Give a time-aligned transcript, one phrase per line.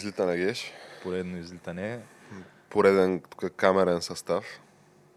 [0.00, 0.72] Излитане, Геш.
[1.02, 2.00] Поредно излитане.
[2.70, 4.60] Пореден тук камерен състав.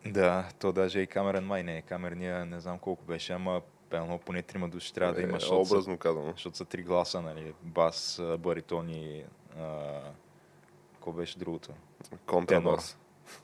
[0.06, 1.82] Да, то даже и камерен май не е.
[1.82, 5.39] Камерния не знам колко беше, ама пълно поне трима души трябва е, да има.
[5.39, 6.31] Защото образно казано.
[6.31, 7.54] Защото са три гласа, нали?
[7.61, 9.26] Бас, баритон и...
[11.00, 11.70] Ко беше другото?
[12.26, 12.98] Контрабас.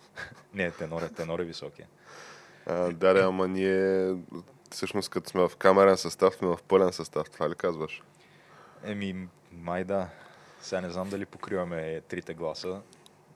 [0.54, 1.88] не, тенор е, тенор е високия.
[2.66, 4.14] А, да, да, ама ние
[4.72, 7.30] всъщност като сме в камерен състав, сме в пълен състав.
[7.30, 8.04] Това ли казваш?
[8.84, 10.10] Еми, май да.
[10.62, 12.82] Сега не знам дали покриваме трите гласа.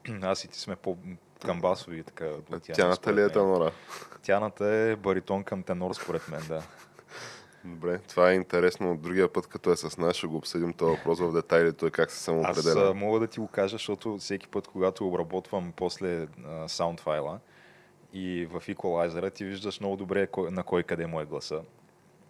[0.22, 0.96] Аз и ти сме по
[1.46, 2.02] към басови.
[2.02, 2.30] Така,
[2.74, 3.70] Тяната ли е тенора?
[4.22, 6.62] Тяната е баритон към тенор, според мен, да.
[7.64, 8.92] Добре, това е интересно.
[8.92, 11.90] От другия път, като е с нас, ще го обсъдим този въпрос в детайли, той
[11.90, 12.88] как се самоопределя.
[12.88, 16.26] Аз мога да ти го кажа, защото всеки път, когато обработвам после
[16.66, 17.38] саунд файла
[18.12, 21.62] и в еквалайзера, ти виждаш много добре на кой къде му е гласа.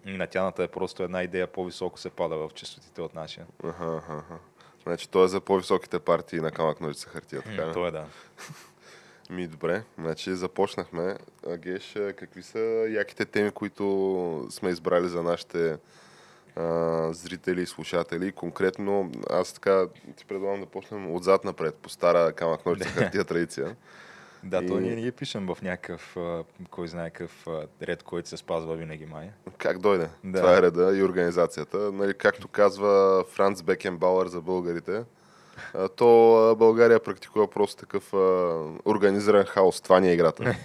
[0.06, 3.46] И на тяната е просто една идея по-високо се пада в частотите от нашия.
[3.64, 4.38] Ага, ага.
[4.86, 7.72] Значи той е за по-високите партии на камък ножица хартия, така не?
[7.72, 8.04] Той е, да.
[9.30, 9.82] Ми, добре.
[9.98, 11.16] Значи започнахме.
[11.58, 12.58] Геш, какви са
[12.90, 15.78] яките теми, които сме избрали за нашите
[16.56, 18.32] а, зрители и слушатели?
[18.32, 19.86] Конкретно, аз така
[20.16, 23.76] ти предлагам да почнем отзад напред, по стара камък ножица хартия традиция.
[24.44, 24.66] Да, и...
[24.66, 26.16] то ние не пишем в някакъв,
[26.70, 27.46] кой знае какъв
[27.82, 29.30] ред, който се спазва винаги май.
[29.58, 30.08] Как дойде?
[30.24, 30.38] Да.
[30.38, 31.92] Това е реда и организацията.
[31.92, 35.04] Нали, както казва Франц Бекенбауър за българите,
[35.96, 38.12] то България практикува просто такъв
[38.86, 39.80] организиран хаос.
[39.80, 40.56] Това не е играта.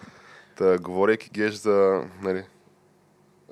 [0.56, 2.44] Та, говорейки геш за нали,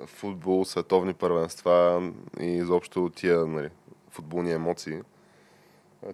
[0.05, 2.01] футбол, световни първенства
[2.39, 3.69] и изобщо тия нали,
[4.09, 4.99] футболни емоции,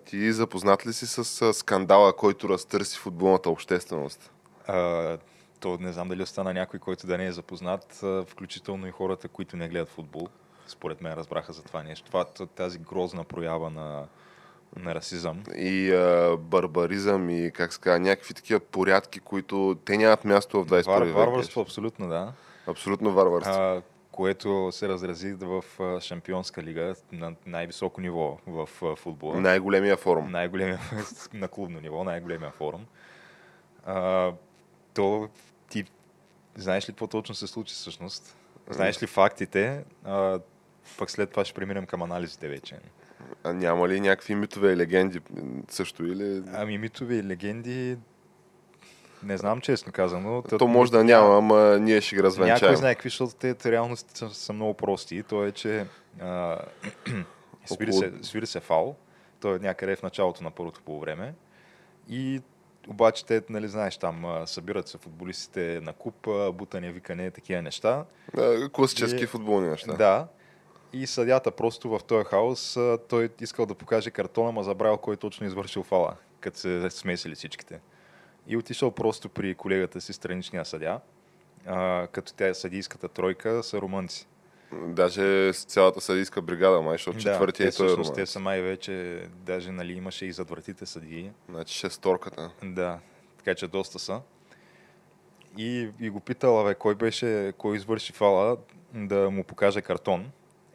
[0.05, 4.31] ти запознат ли си с скандала, който разтърси футболната общественост?
[4.67, 5.17] А,
[5.59, 9.57] то не знам дали остана някой, който да не е запознат, включително и хората, които
[9.57, 10.27] не гледат футбол.
[10.67, 12.07] Според мен разбраха за това нещо.
[12.07, 12.25] Това,
[12.55, 14.05] тази грозна проява на,
[14.75, 15.43] на расизъм.
[15.55, 21.03] И а, барбаризъм и как ска, някакви такива порядки, които те нямат място в 21
[21.03, 21.15] век.
[21.15, 22.33] Варварство, абсолютно, да.
[22.67, 23.53] Абсолютно варварство.
[23.53, 23.81] А,
[24.15, 25.63] което се разрази в
[26.01, 29.41] Шампионска лига на най-високо ниво в футбола.
[29.41, 30.31] Най-големия форум.
[30.31, 30.79] Най-големия
[31.33, 32.85] на клубно ниво, най-големия форум.
[33.85, 34.31] А,
[34.93, 35.29] то
[35.69, 35.85] ти
[36.55, 38.37] знаеш ли какво точно се случи всъщност?
[38.69, 39.83] Знаеш ли фактите?
[40.03, 40.39] А,
[40.97, 42.79] пък след това ще преминем към анализите вече.
[43.43, 45.19] А няма ли някакви митове и легенди
[45.69, 46.43] също или?
[46.53, 47.97] Ами митове и легенди
[49.25, 50.41] не знам честно казано.
[50.49, 52.59] То, то може да няма, ама ние ще ги развенчаем.
[52.61, 55.23] Някой знае какви, защото те реално са, са много прости.
[55.23, 55.85] То е, че
[56.21, 56.59] а,
[57.65, 58.95] свири, се, свири се фал.
[59.41, 61.33] Той е някъде в началото на първото полувреме.
[62.09, 62.41] И
[62.87, 68.05] обаче те, нали знаеш, там събират се футболистите на куп, бутане, викане, такива неща.
[68.35, 69.93] Да, класически и, футболни неща.
[69.93, 70.27] Да.
[70.93, 72.77] И съдята просто в този хаос,
[73.09, 77.79] той искал да покаже картона, ма забравил кой точно извършил фала, като се смесили всичките
[78.47, 80.99] и отишъл просто при колегата си, страничния съдя,
[81.65, 84.27] а, като тя е съдийската тройка, са румънци.
[84.71, 88.61] Даже с цялата съдийска бригада, май, защото да, четвъртия е той е те са май
[88.61, 91.31] вече, даже нали, имаше и зад вратите съдии.
[91.49, 92.51] Значи шесторката.
[92.63, 92.99] Да,
[93.37, 94.21] така че доста са.
[95.57, 98.57] И, и го питала, бе, кой беше, кой извърши фала
[98.93, 100.31] да му покаже картон.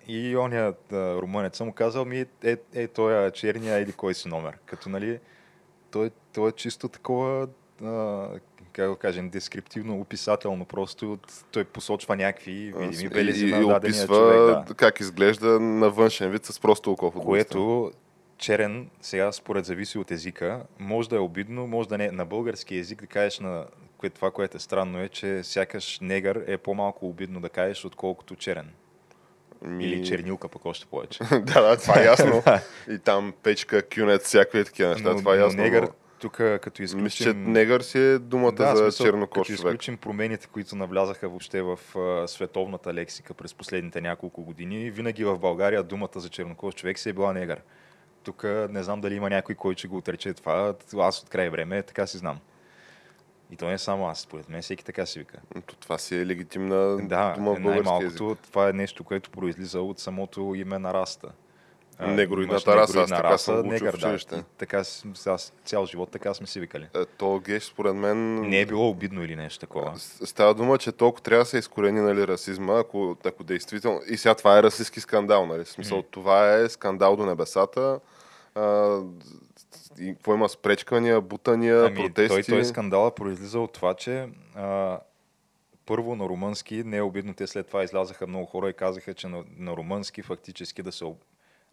[0.06, 4.28] И оня да, румънец му казал ми, е, е, той е черния или кой си
[4.28, 4.58] номер.
[4.66, 5.20] Като, нали,
[5.90, 7.48] той, той е чисто такова
[8.72, 11.18] как да кажем, дескриптивно, описателно, просто
[11.52, 14.68] той посочва някакви видими белези на дадения описва човек.
[14.68, 14.74] Да.
[14.74, 17.92] как изглежда на външен вид с просто око Което
[18.38, 22.04] черен, сега според зависи от езика, може да е обидно, може да не.
[22.04, 22.10] Е.
[22.10, 23.66] На български език да кажеш на
[24.14, 28.70] това, което е странно е, че сякаш негър е по-малко обидно да кажеш, отколкото черен.
[29.62, 29.84] Ми...
[29.84, 31.24] Или чернилка пък още повече.
[31.30, 32.42] да, да, това е ясно.
[32.90, 35.62] и там печка, кюнет, всякакви такива неща, но, това е ясно.
[35.62, 35.88] негър,
[36.20, 37.04] тук като изключим...
[37.04, 39.58] Мисля, че негър си е думата да, за чернокож Като човек.
[39.58, 45.38] изключим промените, които навлязаха въобще в а, световната лексика през последните няколко години, винаги в
[45.38, 47.60] България думата за чернокож човек си е била негър.
[48.22, 50.74] Тук не знам дали има някой, който ще го отрече това.
[50.98, 52.38] Аз от край време така си знам.
[53.50, 55.38] И то не е само аз, според мен всеки така си вика.
[55.66, 57.86] То това си е легитимна Да, дума в български език.
[57.86, 61.28] най-малкото това е нещо, което произлиза от самото име на раста.
[62.06, 63.96] Негроидната раса, аз така съм го негър.
[63.96, 64.78] Да, И така,
[65.26, 66.88] аз цял живот така сме си викали.
[66.94, 68.40] Е, То геш, според мен...
[68.40, 69.92] Не е било обидно или нещо такова.
[69.98, 74.00] Става дума, че толкова трябва да се изкорени нали, расизма, ако, ако действително...
[74.08, 75.64] И сега това е расистски скандал, нали?
[75.64, 76.04] В смисъл, М.
[76.10, 78.00] това е скандал до небесата.
[78.54, 78.98] А,
[80.00, 80.48] и какво има?
[80.48, 82.28] Спречкания, бутания, Ами, протести.
[82.28, 84.98] той, той скандала произлиза от това, че а,
[85.86, 89.28] първо на румънски, не е обидно, те след това излязаха много хора и казаха, че
[89.28, 91.04] на, на румънски фактически да се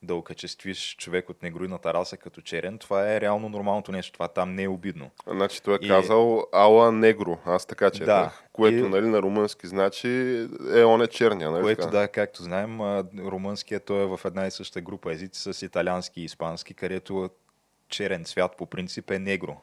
[0.03, 4.13] да окачествиш човек от негроидната раса като черен, това е реално нормалното нещо.
[4.13, 5.09] Това там не е обидно.
[5.27, 8.31] Значи той е И- казал Ала Негро, аз така четах, Да.
[8.53, 10.07] което И- нали, на румънски значи
[10.73, 11.51] е он е черния.
[11.51, 11.91] Нали, Което така?
[11.91, 12.81] да, както знаем,
[13.19, 17.29] румънският той е в една и съща група езици с италиански и испански, където
[17.89, 19.57] черен цвят по принцип е негро.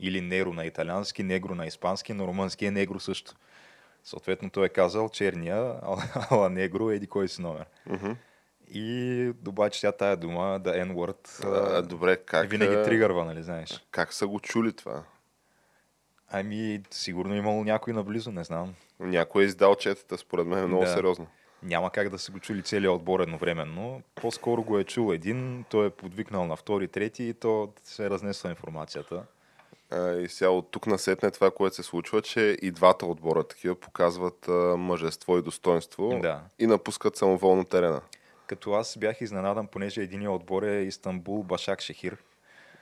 [0.00, 3.32] Или неро на италиански, негро на испански, на румънски е негро също.
[4.04, 5.74] Съответно той е казал черния,
[6.30, 7.64] ала негро еди кой си номер.
[7.86, 8.12] Мгм.
[8.74, 13.84] И обаче тя тая дума, да N-word, А, добре, как, винаги е, тригърва, нали знаеш?
[13.90, 15.02] как са го чули това?
[16.30, 18.74] Ами, сигурно имало някой наблизо, не знам.
[19.00, 20.90] Някой е издал четата, според мен, много Да.
[20.90, 21.26] сериозно.
[21.62, 24.02] Няма как да са го чули целият отбор едновременно.
[24.14, 28.10] По-скоро го е чул един, той е подвикнал на втори, трети и то се е
[28.10, 29.22] разнесла информацията.
[29.90, 33.74] А, и сега от тук насетне това, което се случва, че и двата отбора такива
[33.74, 36.40] показват а, мъжество и достоинство Да.
[36.58, 38.00] и напускат самоволно терена.
[38.46, 42.16] Като аз бях изненадан, понеже единия отбор е Истанбул Башак Шехир.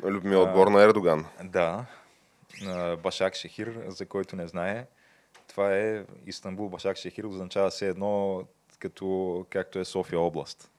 [0.04, 0.42] Любимия А.
[0.42, 1.24] отбор на Ердоган.
[1.44, 1.84] Да,
[2.66, 4.86] а, Башак Шехир, за който не знае,
[5.48, 8.42] това е Истанбул Башак Шехир, означава се едно
[8.78, 10.70] като, както е София област.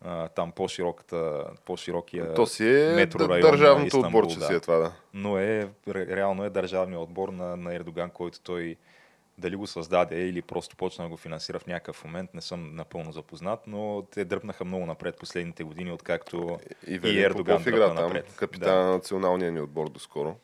[0.00, 4.46] А, там по-широката, по-широкия То си е метрорайон държавното Истанбул, отборче да.
[4.46, 4.92] си е това, да.
[5.14, 8.76] но е, ре- реално е държавният отбор на, на Ердоган, който той
[9.38, 13.12] дали го създаде или просто почна да го финансира в някакъв момент, не съм напълно
[13.12, 18.34] запознат, но те дръпнаха много напред последните години, откакто И, Велин Ердоган игра там, напред.
[18.36, 20.36] капитан на националния ни отбор доскоро.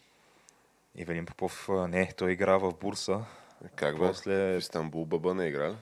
[0.96, 3.25] Ивелин Попов, не, той игра в Бурса.
[3.76, 4.06] Как бе?
[4.06, 5.76] После В Истанбул Баба не игра ли?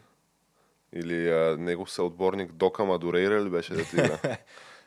[0.92, 4.18] Или а, негов съотборник Дока Мадурейра ли беше да ти игра?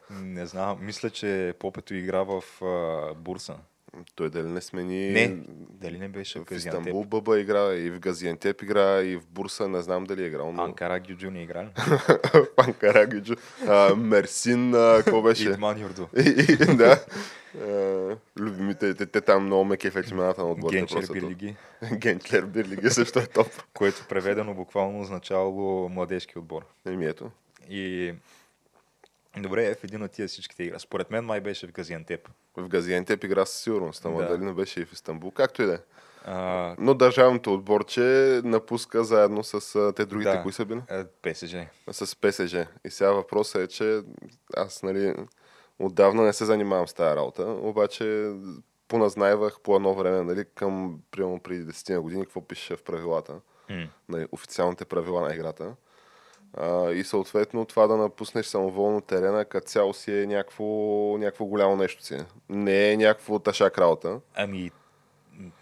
[0.10, 3.58] Не знам, мисля, че Попето игра в а, Бурса.
[4.16, 5.10] Той дали не смени...
[5.10, 5.38] Не,
[5.70, 7.04] дали не беше в В Истанбул?
[7.04, 10.64] Баба игра, и в Газиантеп игра, и в Бурса, не знам дали е играл, но...
[10.64, 11.70] Анкара Гюджу не игра ли?
[12.56, 13.36] Панкарагиджо.
[13.68, 15.50] А, Мерсин, какво беше?
[15.50, 15.78] Идман
[16.18, 17.00] и, да.
[18.40, 20.86] Любимите, те, те там много ме кефят имената на отборите.
[20.94, 21.14] Просто.
[21.14, 21.56] Бирлиги,
[21.94, 23.48] Генчлер Бирлиги също е топ.
[23.74, 26.66] което преведено буквално означавало младежки отбор.
[26.86, 27.32] Еми ето.
[27.70, 28.14] И
[29.38, 30.80] добре, е в един от тия всичките игра.
[30.80, 32.30] Според мен май беше в Газиантеп.
[32.58, 34.28] В Газиантеп игра със сигурност, ама Да.
[34.28, 35.78] дали не беше и в Истанбул, както и да е.
[36.26, 38.02] А, Но държавното отборче
[38.44, 40.42] напуска заедно с те другите, Да.
[40.44, 40.82] кои са били?
[40.90, 41.56] а, ПСЖ.
[41.92, 42.54] С ПСЖ.
[42.86, 44.02] И сега въпросът е, че
[44.56, 45.16] аз, нали,
[45.80, 48.32] отдавна не се занимавам с тази работа, обаче
[48.88, 53.34] поназнайвах по едно време, нали, към, примерно преди 10 на години, какво пише в правилата,
[53.70, 53.88] М.
[54.10, 55.76] на официалните правила на играта.
[56.58, 60.66] А, и съответно това да напуснеш самоволно терена, като цяло си е някакво,
[61.18, 62.18] някакво голямо нещо си.
[62.50, 64.20] Не е някакво ташак работа.
[64.36, 64.72] Ами,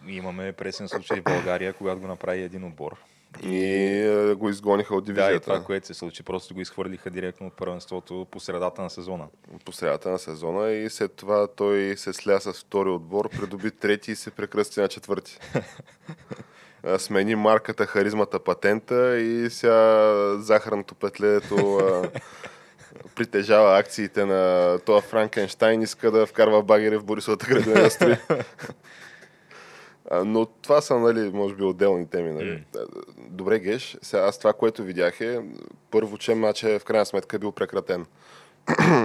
[0.07, 2.95] имаме пресен случай в България, когато го направи един отбор.
[3.43, 3.65] И
[4.31, 5.43] е, го изгониха от Да, и дивизията.
[5.43, 9.27] това, което се случи, просто го изхвърлиха директно от първенството по средата на сезона.
[9.65, 14.11] по средата на сезона и след това той се сля с втори отбор, придоби трети
[14.11, 15.39] и се прекръсти на четвърти.
[16.97, 21.81] Смени марката, харизмата, патента и сега захарното петлето
[23.15, 28.15] притежава акциите на това Франкенштайн, иска да вкарва багери в Борисовата градина да строи.
[30.25, 32.31] Но това са, нали, може би отделни теми.
[32.31, 32.63] Нали.
[33.17, 35.39] Добре, Геш, сега аз това, което видях е,
[35.91, 38.01] първо, че матчът в крайна сметка е бил прекратен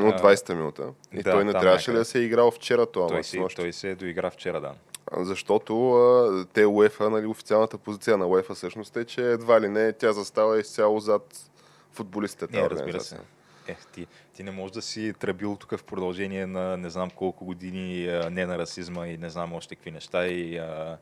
[0.05, 0.89] от 20-та минута.
[1.13, 1.99] И да, той не трябваше ли някъде.
[1.99, 4.75] да се е играл вчера това Той си, той се доигра вчера, да.
[5.17, 9.93] Защото а, те УЕФА, нали, официалната позиция на УЕФА всъщност е, че едва ли не
[9.93, 11.51] тя застава изцяло зад
[11.93, 12.61] футболистите.
[12.61, 13.15] Не, разбира се.
[13.15, 13.21] организация.
[13.69, 17.45] Е, ти, ти не можеш да си тръбил тук в продължение на не знам колко
[17.45, 20.99] години а, не на расизма и не знам още какви неща и а,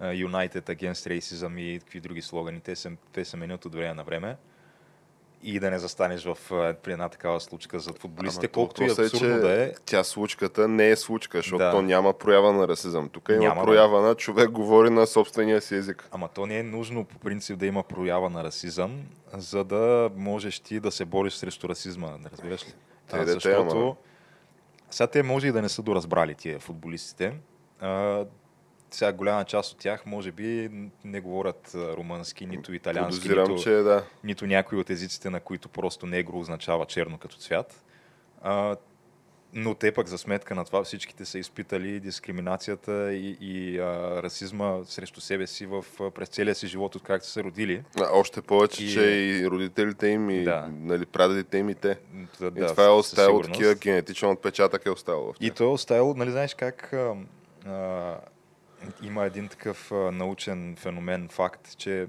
[0.00, 2.60] United Against Racism и какви други слогани.
[2.60, 4.36] Те се, те се менят от време на време.
[5.46, 6.38] И да не застанеш в,
[6.82, 9.72] при една такава случка за футболистите, Ама колкото и абсурдно да е.
[9.84, 11.70] Тя случката не е случка, защото Да.
[11.70, 13.08] то няма проява на расизъм.
[13.08, 13.66] Тук има Няма, да.
[13.66, 16.08] проява на човек говори на собствения си език.
[16.12, 20.60] Ама то не е нужно по принцип да има проява на расизъм, за да можеш
[20.60, 22.72] ти да се бориш срещу расизма, не разбираш ли?
[23.10, 23.94] Те, А, де, те, защото ама.
[24.90, 27.32] сега те може и да не са доразбрали тия футболистите.
[27.80, 28.24] А,
[28.90, 30.70] сега голяма част от тях може би
[31.04, 34.04] не говорят румънски, нито италиански, Подозирам, нито, че да.
[34.24, 37.84] нито някои от езиците, на които просто негро означава черно като цвят.
[38.42, 38.76] А,
[39.52, 43.82] но те пък за сметка на това всичките са изпитали дискриминацията и, и а,
[44.22, 47.82] расизма срещу себе си в, през целия си живот, откакто са се родили.
[48.00, 50.68] А, Още повече, И- че и родителите им, и Да.
[50.72, 51.98] нали, прадедите им и те.
[52.40, 56.14] Да, И това е оставило такива генетичен отпечатък е оставало в И то е оставило,
[56.14, 57.14] нали знаеш как а,
[57.66, 58.16] а,
[59.02, 62.06] има един такъв научен феномен, факт, че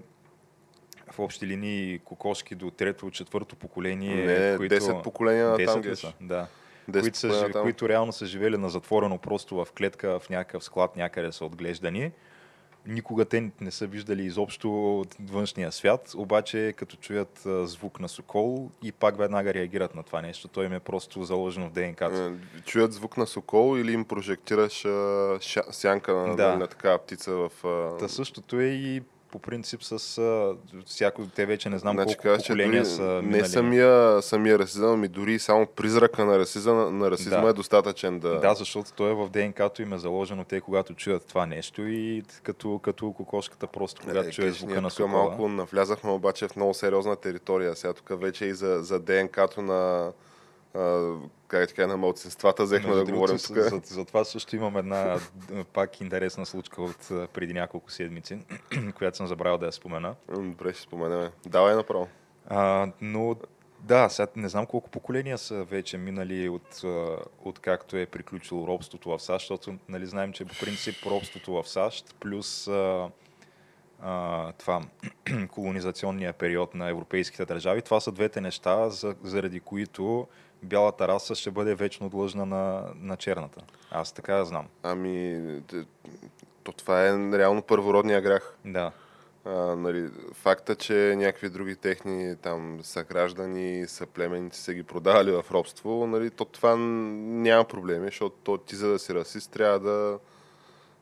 [1.12, 4.76] в общи линии кокошки до трето, четвърто поколение, Не, които...
[4.76, 6.00] 10 поколения на 10 там геш.
[6.00, 6.14] са?
[6.22, 6.48] Да.
[6.90, 7.62] 10 които, са, там.
[7.62, 12.12] които реално са живели на затворено просто в клетка, в някакъв склад, някъде са отглеждани.
[12.88, 18.10] Никога те не са виждали изобщо от външния свят, обаче като чуят а, звук на
[18.10, 20.48] сокол и пак веднага реагират на това нещо.
[20.48, 22.28] Той им е просто заложено в ДНК-то.
[22.28, 26.56] Е, Чуят звук на сокол или им прожектираш а, ша, сянка на, Да.
[26.56, 27.52] на такава птица в...
[27.66, 30.56] а, Та същото е и по принцип с а,
[30.86, 33.46] всяко, те вече не знам Значи колко че поколения дори са не минали.
[33.46, 37.50] самия, самия расизъм, ами дори само призрака на расизма, на расизма Да.
[37.50, 38.40] е достатъчен да...
[38.40, 42.24] Да, защото той е в ДНК-то им е заложено те, когато чуят това нещо и
[42.44, 45.08] като, като кокошката просто, когато Е, кажеш, звука ние на сокола.
[45.10, 47.76] малко навлязахме обаче в много сериозна територия.
[47.76, 50.12] Сега тук вече и за, за ДНК-то на,
[51.48, 53.58] как ти кажа, на малцинствата взехме да говорим тук.
[53.58, 55.20] За, за, това също имам една
[55.74, 58.40] пак интересна случка от преди няколко седмици,
[58.98, 60.16] която съм забравил да я спомена.
[60.34, 61.30] Добре, ще споменем.
[61.46, 62.08] Давай направо.
[62.50, 63.36] А, но
[63.80, 66.84] да, сега не знам колко поколения са вече минали от,
[67.44, 71.70] от както е приключило робството в САЩ, защото нали, знаем, че по принцип робството в
[71.70, 73.10] САЩ плюс а,
[74.02, 74.82] а, това
[75.52, 80.28] колонизационния период на европейските държави, това са двете неща, за, заради които
[80.64, 83.62] бялата раса ще бъде вечно длъжна на, на черната.
[83.92, 84.68] Аз така знам.
[84.84, 85.42] Ами,
[86.64, 88.58] то това е реално първородния грях.
[88.66, 88.92] Да.
[89.46, 96.08] А, нали, факта, че някакви други техни там съграждани, съплеменици са ги продавали в робство,
[96.08, 100.20] нали, то това няма проблеми, защото то ти за да си расист трябва да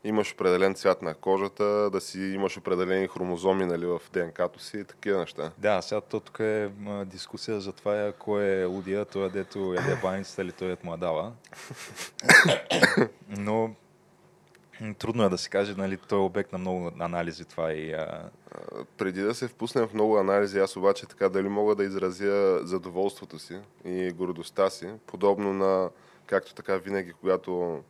[0.06, 4.84] имаш определен цвят на кожата, да си имаш определени хромозоми нали, в ДНК-то си и
[4.84, 5.52] такива неща.
[5.58, 6.70] Да, сега то тук е
[7.06, 11.32] дискусия за това кой е лудия, той е дето яде баницата или той е младава.
[13.30, 13.76] Но
[15.00, 18.30] трудно е да се каже, нали, той е обект на много анализи това и А,
[18.98, 23.40] Преди да се впуснем в много анализи, аз обаче така дали мога да изразя задоволството
[23.40, 25.90] си и гордостта си, подобно на
[26.26, 27.84] както така винаги, когато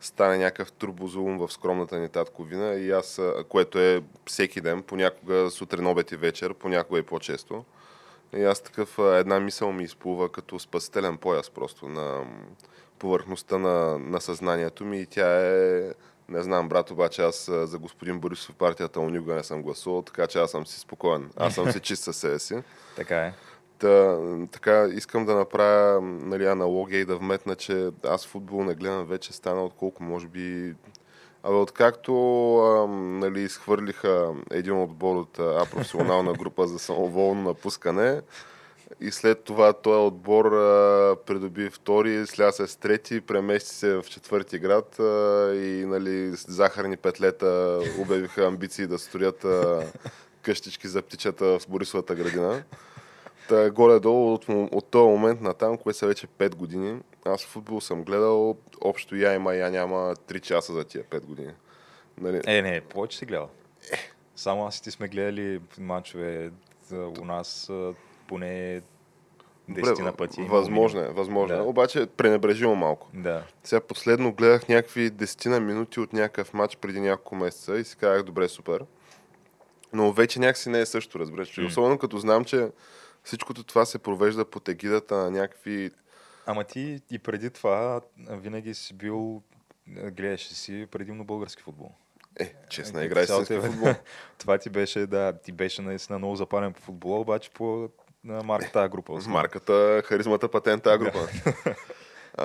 [0.00, 5.86] стане някакъв турбозум в скромната ни татковина и аз, което е всеки ден, понякога сутрин,
[5.86, 7.64] обед и вечер, понякога и по-често.
[8.36, 12.24] И аз такъв една мисъл ми изплува като спасителен пояс просто на
[12.98, 15.92] повърхността на, на съзнанието ми и тя е
[16.30, 20.26] не знам, брат, обаче аз за господин Борисов партията му никога не съм гласувал, така
[20.26, 21.30] че аз съм си спокоен.
[21.36, 22.62] Аз съм си чист със себе си.
[22.96, 23.32] така е.
[23.80, 24.18] Та,
[24.52, 29.32] така, искам да направя нали, аналогия и да вметна, че аз футбол не гледам вече
[29.32, 30.74] стана от колко, може би...
[31.42, 32.12] Абе, откакто
[32.98, 38.20] нали, изхвърлиха един отбор от а, професионална група за самоволно напускане
[39.00, 44.58] и след това този отбор а, придоби втори, сля с трети, премести се в четвърти
[44.58, 45.04] град а,
[45.54, 49.82] и нали, захарни петлета обявиха амбиции да строят а,
[50.42, 52.62] къщички за птичета в Борисовата градина.
[53.50, 57.80] Та, горе-долу от, от този момент на там, което са вече 5 години, аз футбол
[57.80, 61.52] съм гледал общо я има, я няма 3 часа за тия 5 години.
[62.20, 62.40] Нали?
[62.46, 63.48] Е, не, повече си гледал.
[64.36, 66.50] Само аз и ти сме гледали мачове
[67.20, 67.70] у нас
[68.28, 68.82] поне
[69.68, 70.42] десетина пъти.
[70.42, 71.58] Възможно е, възможно е.
[71.58, 71.64] Да.
[71.64, 73.08] Обаче пренебрежимо малко.
[73.14, 73.42] Да.
[73.64, 78.22] Сега последно гледах някакви десетина минути от някакъв матч преди няколко месеца и си казах,
[78.22, 78.84] добре, супер.
[79.92, 81.56] Но вече някакси не е също, разбираш.
[81.56, 81.66] М.
[81.66, 82.68] Особено като знам, че
[83.24, 85.90] всичкото това се провежда под егидата на някакви
[86.46, 89.42] Ама ти и преди това винаги си бил,
[89.96, 91.92] а, гледаше си предимно български футбол.
[92.40, 93.94] Е, честна Е, игра истински футбол.
[94.38, 97.88] Това ти беше, да, ти беше наистина много запален по футбола, обаче по
[98.24, 99.12] на марката група.
[99.12, 99.38] Основно.
[99.38, 101.28] марката, харизмата, патента, група.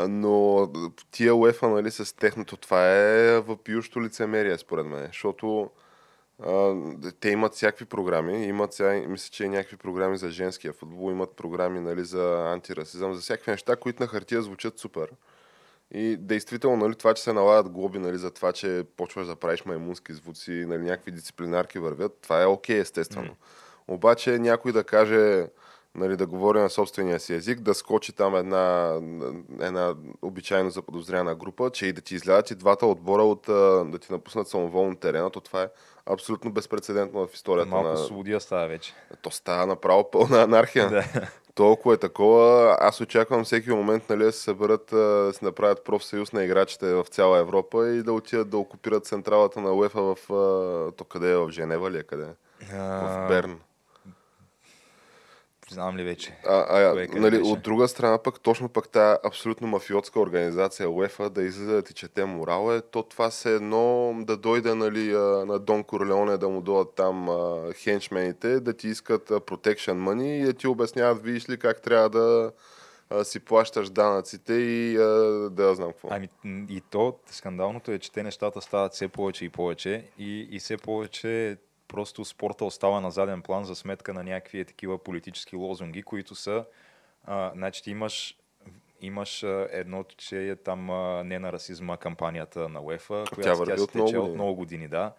[0.08, 0.70] Но
[1.12, 5.06] тия УЕФА, нали, с техното, това е въпиющо лицемерие, според мен.
[5.06, 5.70] Защото
[7.20, 8.46] Те имат всякакви програми.
[8.46, 13.14] Имат, сега, мисля, че и някакви програми за женския футбол, имат програми нали, за антирасизъм,
[13.14, 15.12] за всякакви неща, които на хартия звучат супер.
[15.92, 19.66] И действително, нали, това, че се налагат глоби нали, за това, че почваш да правиш
[19.66, 23.30] маймунски звуци, нали, някакви дисциплинарки вървят, това е окей, okay, естествено.
[23.30, 23.36] Mm.
[23.88, 25.48] Обаче някой да каже,
[25.96, 28.96] нали, да говори на собствения си език, да скочи там една,
[29.60, 33.44] една обичайно заподозряна група, че и да ти излядат и двата отбора от
[33.92, 35.70] да ти напуснат самоволно терена, то това е
[36.06, 37.98] абсолютно безпредседентно в историята Малко на...
[37.98, 38.94] свободия става вече.
[39.22, 40.90] То става направо пълна анархия.
[41.16, 41.28] Да.
[41.56, 42.78] Толкова е такова.
[42.80, 47.06] Аз очаквам всеки момент нали, да се съберат, да се направят профсъюз на играчите в
[47.10, 50.18] цяла Европа и да отидат да окупират централата на УЕФА в...
[50.98, 51.38] То къде е?
[51.38, 52.04] В Женева ли е?
[52.04, 52.28] Къде?
[52.72, 53.60] В Берн
[55.70, 56.38] знам ли вече.
[56.46, 61.30] А, а, е нали, от друга страна пък, точно пък тази абсолютно мафиотска организация УЕФА
[61.30, 65.12] да излиза да ти чете морал е, то това се едно да дойде нали,
[65.48, 70.46] на Дон Корлеоне да му дойдат там а, хенчмените, да ти искат protection money и
[70.46, 72.52] да ти обясняват, видиш ли как трябва да
[73.10, 75.02] а, си плащаш данъците и а,
[75.50, 76.08] да знам какво.
[76.12, 76.30] Ами
[76.70, 80.78] и то, скандалното е, че те нещата стават все повече и повече и, и все
[80.78, 81.58] повече
[81.88, 86.66] просто спорта остава на заден план за сметка на някакви такива политически лозунги, които са,
[87.26, 88.38] а, значи ти имаш
[89.02, 93.78] имаш едно, че е там а, не на расизма кампанията на УЕФА, която тя, тя
[93.78, 95.14] се тече от много години, да.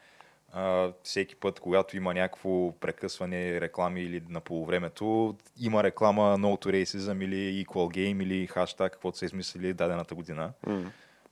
[0.53, 6.83] А, всеки път, когато има някакво прекъсване, реклами или на полувремето, има реклама No to
[6.83, 10.53] Racism или Equal Game или хаштаг, каквото са измислили дадената година.
[10.67, 10.87] Mm.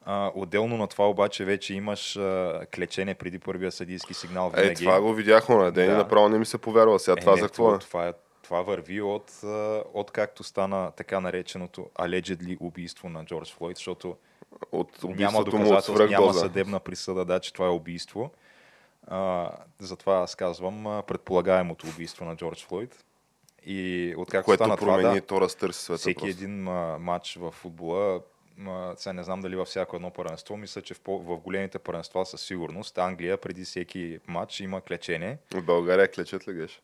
[0.07, 4.85] А, отделно на това обаче вече имаш а, клечене преди първия съдийски сигнал винаги.
[4.85, 5.93] Е, това го видяхме на ден да.
[5.93, 7.01] и направо не ми се повярва.
[7.01, 9.33] Сега е, това не, за какво това, това, е, това върви от,
[9.95, 14.17] от както стана така нареченото allegedly убийство на Джордж Флойд, защото
[14.73, 18.31] от няма доказателство, няма съдебна присъда, да, че това е убийство.
[19.07, 23.05] А, затова аз казвам предполагаемото убийство на Джордж Флойд.
[23.67, 26.31] И от както Което стана промени, това, да, то света всеки просто.
[26.31, 28.21] един а, матч в футбола
[28.97, 32.43] сега не знам дали във всяко едно първенство, мисля, че в, в големите първенства със
[32.43, 35.39] сигурност Англия преди всеки матч има клечене.
[35.55, 36.83] В България клечат ли геш?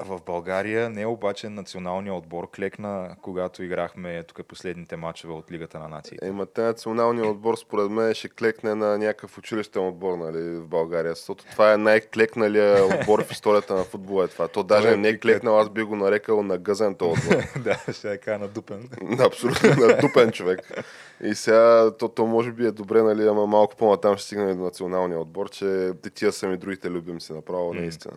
[0.00, 5.88] В България не обаче националният отбор клекна, когато играхме тук последните матчове от Лигата на
[5.88, 6.26] нациите.
[6.26, 11.14] Ема те националният отбор според мен ще клекне на някакъв училищен отбор нали, в България,
[11.14, 14.24] защото това е най-клекналия отбор в историята на футбола.
[14.24, 14.48] Е това.
[14.48, 17.42] То даже е не е клекнал, аз би го нарекал на гъзен този отбор.
[17.60, 18.88] да, ще е кажа надупен.
[19.20, 20.84] Абсолютно надупен човек.
[21.20, 24.62] И сега то, то може би е добре, нали, ама малко по-натам ще стигнем до
[24.62, 28.14] националния отбор, че тия са ми другите любимци направо, наистина.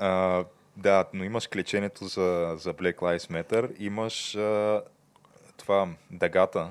[0.00, 0.44] Uh,
[0.80, 4.82] да, но имаш клеченето за, за Black Lives Matter, имаш а,
[5.56, 6.70] това дъгата.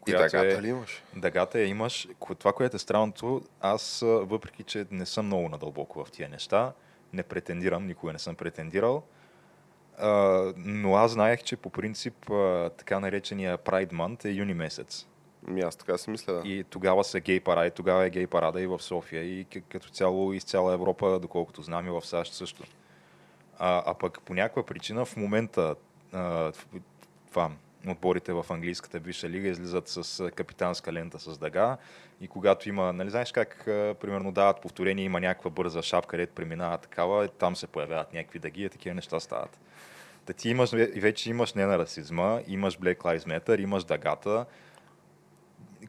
[0.00, 1.02] Която и дъгата е, ли имаш?
[1.16, 2.08] Дъгата я имаш.
[2.38, 6.72] Това, което е странното, аз, въпреки че не съм много надълбоко в тия неща,
[7.12, 9.02] не претендирам, никога не съм претендирал,
[9.98, 15.06] а, но аз знаех, че по принцип а, така наречения Pride Month е юни месец.
[15.48, 16.48] Ми аз така си мисля, да.
[16.48, 20.32] И тогава са гей паради, тогава е гей парада и в София и като цяло
[20.32, 22.62] из цяла Европа, доколкото знам и в САЩ също.
[23.58, 25.74] А, а пък по някаква причина в момента
[26.12, 26.52] а,
[27.30, 27.50] това,
[27.88, 31.76] отборите в английската висша лига излизат с капитанска лента с дъга
[32.20, 33.62] и когато има, нали знаеш как,
[34.00, 38.64] примерно дават повторение, има някаква бърза шапка, където преминава такава, там се появяват някакви дъги
[38.64, 39.58] и такива неща стават.
[40.26, 44.46] Та ти имаш, вече имаш не на расизма, имаш Black Lives Matter, имаш дъгата,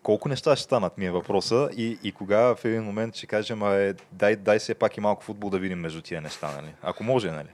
[0.06, 3.64] колко неща ще станат ми е въпроса и, и кога в един момент ще кажем,
[3.64, 6.74] а, дай, дай се пак и малко футбол да видим между тия неща, нали?
[6.82, 7.48] Ако може, нали?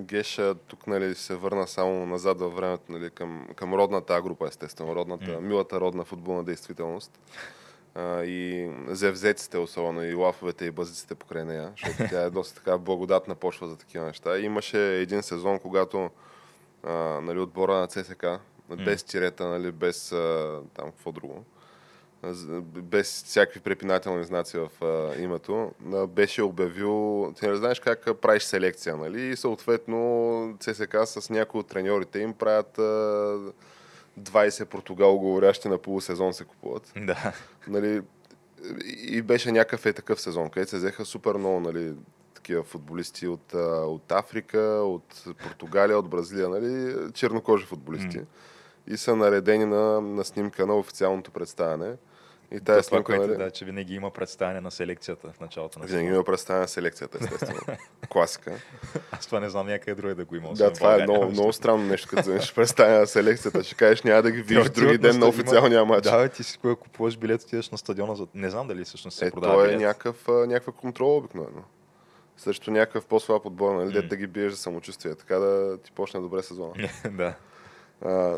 [0.00, 4.96] Геша тук нали, се върна само назад във времето нали, към, към родната група, естествено,
[4.96, 5.40] родната, mm.
[5.40, 7.20] милата родна футболна действителност.
[7.94, 12.78] А, и зевзеците, особено и лафовете и базиците покрай нея, защото тя е доста така
[12.78, 14.38] благодатна почва за такива неща.
[14.38, 16.10] И имаше един сезон, когато
[16.82, 18.26] а, нали, отбора на ЦСК,
[18.84, 21.44] без тирета, нали, без а, там какво друго,
[22.64, 28.42] без всякакви препинателни знаци в а, името, а, беше обявил, ти не знаеш как правиш
[28.42, 29.22] селекция, нали?
[29.22, 33.38] И съответно ЦСК с някои от треньорите им правят а,
[34.20, 36.92] 20 португал говорящи на полусезон се купуват.
[36.96, 37.32] Да.
[37.68, 38.02] Нали,
[39.06, 41.94] и беше някакъв е такъв сезон, където се взеха супер много нали,
[42.34, 48.18] такива футболисти от, от Африка, от Португалия, от Бразилия, нали, чернокожи футболисти.
[48.18, 48.26] Mm.
[48.86, 51.96] И са наредени на, на снимка на официалното представяне.
[52.52, 53.36] И тая това, което, нали?
[53.36, 57.18] да, че винаги има представяне на селекцията в началото на Винаги има представяне на селекцията,
[57.20, 57.60] естествено.
[58.08, 58.52] Класика.
[59.12, 60.52] Аз това не знам някъде други да го има.
[60.52, 63.64] Да, това е много, много странно нещо, като вземеш представяне на селекцията.
[63.64, 66.04] Ще кажеш, няма да ги видиш други ден на официалния матч.
[66.04, 68.16] Да, ти си купуваш билет, отидеш на стадиона.
[68.16, 68.26] За...
[68.34, 69.52] Не знам дали всъщност се е, продава.
[69.52, 71.62] Това е някакъв, някаква контрол обикновено.
[72.36, 74.08] Срещу някакъв по-слаб отбор, нали, mm.
[74.08, 76.72] да ги биеш за самочувствие, така да ти почне добре сезона.
[77.10, 77.34] да.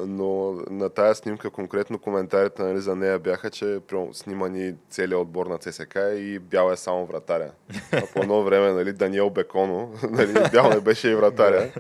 [0.07, 3.81] Но на тая снимка конкретно коментарите нали, за нея бяха, че
[4.13, 7.51] снимани целият отбор на ЦСК и бял е само вратаря.
[7.93, 11.71] А по едно време нали, Даниел Беконо, нали, бял не беше и вратаря.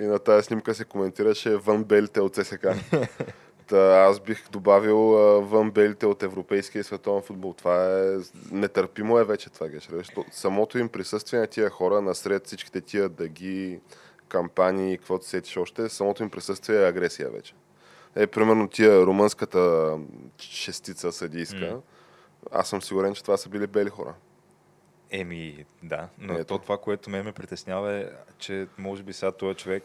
[0.00, 2.66] И на тази снимка се коментираше вън белите от ЦСК.
[3.66, 4.98] Та, аз бих добавил
[5.40, 7.52] вън белите от европейския и световен футбол.
[7.52, 8.16] Това е
[8.50, 9.88] нетърпимо е вече това, Геш.
[10.30, 13.80] Самото им присъствие на тия хора, насред всичките тия дъги,
[14.32, 17.54] кампании, каквото сетиш още, самото им присъствие е агресия вече.
[18.16, 19.92] Е, примерно тия румънската
[20.38, 21.80] шестица съдийска, mm.
[22.52, 24.14] аз съм сигурен, че това са били бели хора.
[25.10, 26.08] Еми, да.
[26.18, 26.44] Но Ето.
[26.44, 28.06] то това, което ме ме притеснява е,
[28.38, 29.84] че може би сега този човек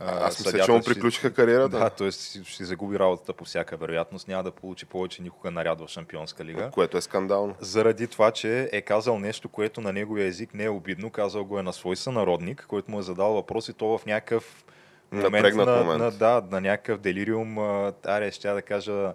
[0.00, 1.78] аз мисля, че му приключиха кариерата.
[1.78, 2.10] Да, т.е.
[2.44, 4.28] ще загуби работата по всяка вероятност.
[4.28, 6.70] Няма да получи повече никога наряд в Шампионска лига.
[6.70, 7.54] Което е скандално.
[7.60, 11.10] Заради това, че е казал нещо, което на неговия език не е обидно.
[11.10, 14.64] Казал го е на свой сънародник, който му е задал въпроси, то в някакъв
[15.12, 15.98] момент, на, момент.
[15.98, 17.58] На, да, на някакъв делириум.
[18.04, 19.12] Аре, ще да кажа,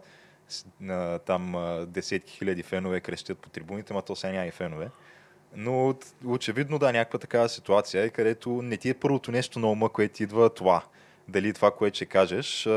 [1.26, 1.56] там
[1.88, 4.90] десетки хиляди фенове крещят по трибуните, ма то сега няма и фенове.
[5.56, 10.24] Но очевидно да, някаква такава ситуация, където не ти е първото нещо на ума, което
[10.24, 10.84] идва това.
[11.28, 12.70] Дали това, което ще кажеш,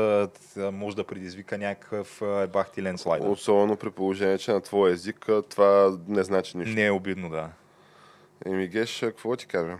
[0.57, 2.21] може да предизвика някакъв
[2.53, 3.23] бахти ленслайд.
[3.23, 6.75] Особено при положение, че на твой език това не значи нищо.
[6.75, 7.49] Не е обидно, да.
[8.45, 9.77] Еми, Геш, какво ти кажа?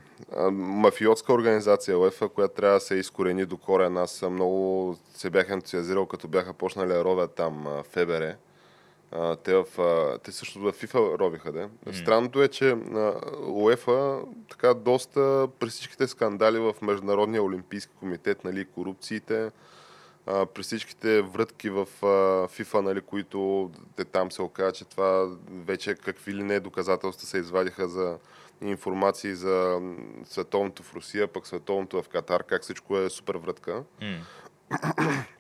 [0.52, 3.98] Мафиотска организация УЕФА, която трябва да се изкорени до корен.
[3.98, 8.36] Аз много се бях ентусиазирал, като бяха почнали ровят там Фебере
[9.12, 11.70] а, те, в, а, те също в FIFA робиха, да.
[11.70, 12.02] Mm.
[12.02, 12.78] Странното е, че
[13.48, 19.52] УЕФА така доста при всичките скандали в Международния олимпийски комитет, нали, корупциите,
[20.26, 22.06] а, при всичките врътки в а,
[22.48, 27.38] FIFA, нали, които те там се оказа, че това вече какви ли не доказателства се
[27.38, 28.18] извадиха за
[28.62, 29.82] информации за
[30.26, 33.84] световното в Русия, пък световното в Катар, как всичко е супер врътка.
[34.02, 34.18] Mm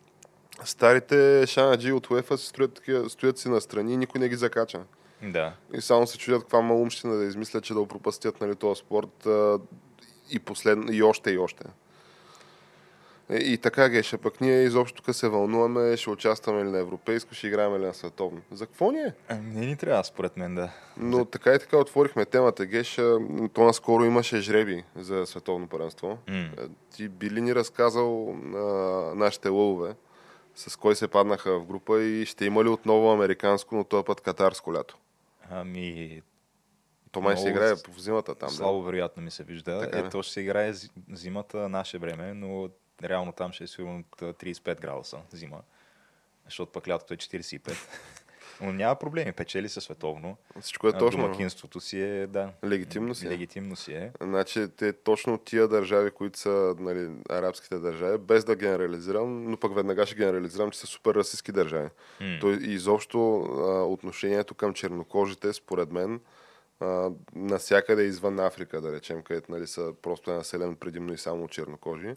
[0.63, 2.37] старите шанаджи от УЕФА
[2.75, 4.79] такива, стоят си настрани и никой не ги закача.
[5.23, 5.53] Да.
[5.73, 9.59] И само се чудят каква малумщина да измислят, че да опропастят нали, този спорт а,
[10.31, 10.79] и, послед...
[10.91, 11.63] и още и още.
[13.29, 16.77] И, е, и така геше, пък ние изобщо тук се вълнуваме, ще участваме ли на
[16.77, 18.41] европейско, ще играем ли на световно.
[18.51, 19.13] За какво ни е?
[19.43, 20.69] Не ни трябва, според мен, да.
[20.97, 23.17] Но така и така отворихме темата, Геша.
[23.53, 26.17] То наскоро имаше жреби за световно първенство.
[26.27, 26.69] Mm.
[26.95, 29.95] Ти би ли ни разказал на нашите лъвове,
[30.57, 34.21] с кой се паднаха в група и ще има ли отново американско, но този път
[34.21, 34.97] катарско лято?
[35.49, 36.21] Ами...
[37.11, 38.49] То май ще играе по зимата там.
[38.49, 38.85] Слабо да?
[38.85, 39.79] вероятно ми се вижда.
[39.79, 40.73] Така, е, то ще се играе
[41.11, 42.69] зимата наше време, но
[43.03, 45.61] реално там ще е сигурно 35 градуса зима.
[46.45, 47.77] Защото пък лятото е 45.
[48.61, 50.37] Но няма проблеми, печели се световно.
[50.61, 51.21] Всичко е точно.
[51.21, 52.49] Домакинството си е, да.
[52.65, 53.29] Легитимно си е.
[53.29, 54.11] Легитимно си е.
[54.21, 59.75] Значи, те точно тия държави, които са нали, арабските държави, без да генерализирам, но пък
[59.75, 61.89] веднага ще генерализирам, че са супер расистски държави.
[62.21, 62.41] Mm.
[62.41, 66.19] То изобщо а, отношението към чернокожите, според мен,
[66.79, 72.13] а, насякъде извън Африка, да речем, където нали, са просто населен предимно и само чернокожи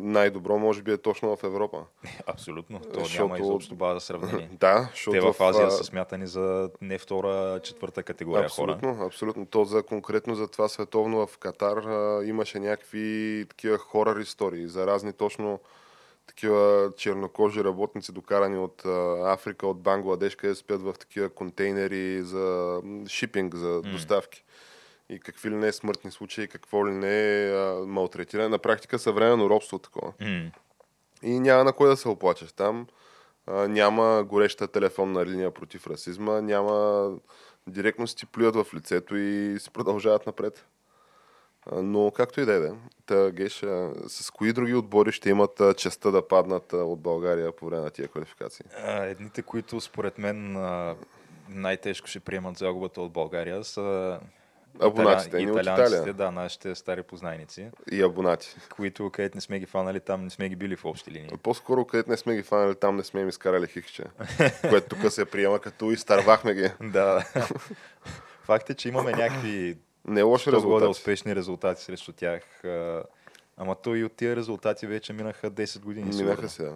[0.00, 1.84] най-добро може би е точно в Европа.
[2.26, 2.80] Абсолютно.
[2.80, 3.22] То защото...
[3.22, 4.50] няма изобщо база за сравнение.
[4.60, 5.72] да, защото Те в Азия в...
[5.72, 9.06] са смятани за не втора, четвърта категория абсолютно, хора.
[9.06, 9.46] Абсолютно.
[9.46, 14.86] То за конкретно за това световно в Катар а, имаше някакви такива хорър истории за
[14.86, 15.60] разни точно
[16.26, 22.80] такива чернокожи работници, докарани от а, Африка, от Бангладеш, къде спят в такива контейнери за
[23.08, 23.92] шипинг, за mm.
[23.92, 24.44] доставки
[25.12, 27.52] и какви ли не е смъртни случаи, какво ли не е
[27.86, 28.48] малтретиране.
[28.48, 30.12] На практика съвременно робство такова.
[30.12, 30.50] Mm.
[31.22, 32.86] И няма на кой да се оплачеш там.
[33.46, 37.10] А, няма гореща телефонна линия против расизма, няма
[37.66, 40.66] директно си ти плюят в лицето и си продължават напред.
[41.66, 42.70] А, но както и да е,
[43.06, 43.64] та Геш,
[44.06, 48.08] с кои други отбори ще имат честа да паднат от България по време на тия
[48.08, 48.66] квалификации?
[48.76, 50.52] А, едните, които според мен
[51.48, 54.20] най-тежко ще приемат загубата от България са
[54.80, 56.14] Абонатите ни от Италия.
[56.14, 57.70] Да, нашите стари познайници.
[57.92, 58.56] И абонати.
[58.76, 61.30] Които, където не сме ги фанали, там не сме ги били в общи линии.
[61.42, 64.04] По-скоро, където не сме ги фанали, там не сме им изкарали хихче.
[64.68, 66.70] което тук се приема като изтървахме ги.
[66.80, 67.24] да.
[68.44, 70.90] Факт е, че имаме някакви не лоши резултати.
[70.90, 72.42] успешни резултати срещу тях.
[73.56, 76.16] Ама то и от тия резултати вече минаха 10 години.
[76.16, 76.74] Минаха се, да.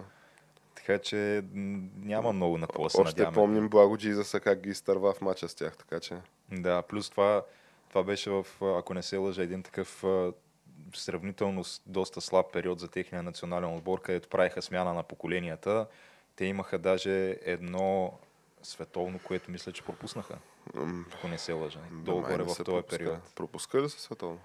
[0.75, 1.43] Така че
[1.95, 3.35] няма много на какво се Още надяваме.
[3.35, 6.15] помним Благо Джизаса как ги изтърва в мача с тях, така че...
[6.51, 7.43] Да, плюс това
[7.89, 10.03] това беше в, ако не се лъжа, един такъв
[10.95, 15.87] сравнително доста слаб период за техния национален отбор, където правиха смяна на поколенията.
[16.35, 18.19] Те имаха даже едно
[18.63, 20.37] световно, което мисля, че пропуснаха.
[21.13, 21.79] ако не се лъжа.
[21.91, 23.19] Долу-горе в този период.
[23.35, 24.39] Пропуска ли се световно?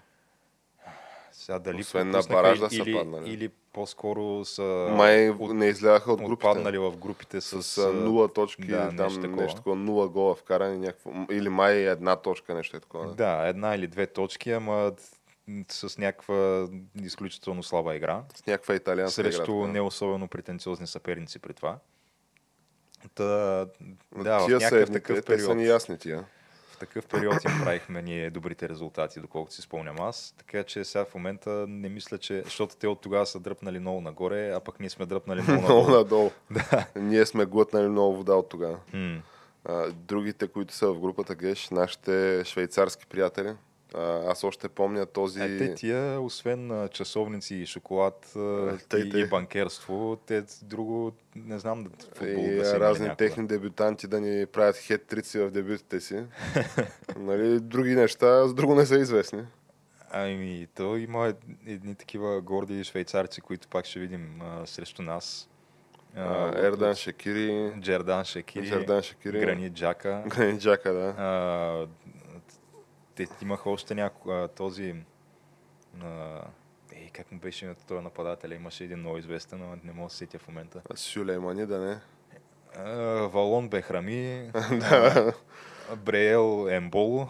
[1.43, 3.33] Сега дали Освен на бараж да са или, паднали.
[3.33, 6.33] или по-скоро са Май не изляха от групите.
[6.33, 9.55] отпаднали в групите с, с нула точки, да, там нещо нещо, такова.
[9.55, 13.07] такова, нула гола вкарани, някакво, или май една точка, нещо е такова.
[13.07, 13.13] Да.
[13.13, 14.91] Да, една или две точки, ама
[15.69, 16.67] с някаква
[17.03, 18.23] изключително слаба игра.
[18.35, 19.31] С някаква италианска игра.
[19.31, 19.67] срещу такова.
[19.67, 21.77] не особено претенциозни съперници при това.
[23.15, 26.25] Та, да, в тия са някакъв едните, такъв те са период, ни ясни тия.
[26.85, 30.35] Такъв период им правихме ние добрите резултати, доколкото си спомням аз.
[30.37, 32.41] Така че сега в момента не мисля, че...
[32.43, 35.91] Защото те от тогава са дръпнали много нагоре, а пък ние сме дръпнали много Много
[35.91, 36.31] надолу.
[36.51, 36.85] да.
[36.95, 38.77] Ние сме глътнали много вода от тогава.
[39.93, 43.53] Другите, които са в групата Геш, нашите швейцарски приятели.
[43.93, 45.41] А, аз още помня този...
[45.41, 49.21] Е, те тия, освен а, часовници и шоколад а, Тъй, и, тъй.
[49.21, 53.17] и банкерство, те друго, не знам, футбол и да разни някога.
[53.17, 56.23] техни дебютанти да ни правят хет-трици в дебютите си.
[57.17, 59.43] нали, други неща с друго не са известни.
[60.11, 65.49] Ами, то има ед- едни такива горди швейцарци, които пак ще видим а, срещу нас.
[66.15, 70.23] А, Ердан Шекири, Джердан Шекири, Жердан Шекири, Гранит Джака.
[70.27, 71.15] Гранит Джака, да.
[71.17, 71.87] А,
[73.15, 74.31] те имаха още няко...
[74.31, 74.95] а, този...
[76.03, 76.41] А,
[76.91, 78.49] ей, как му беше името този нападател?
[78.49, 80.81] Имаше един много известен, но не мога да се сетя в момента.
[80.95, 81.99] Сюлеймани, да не.
[83.27, 84.51] Валон Бехрами,
[85.97, 87.27] Бреел Емболо.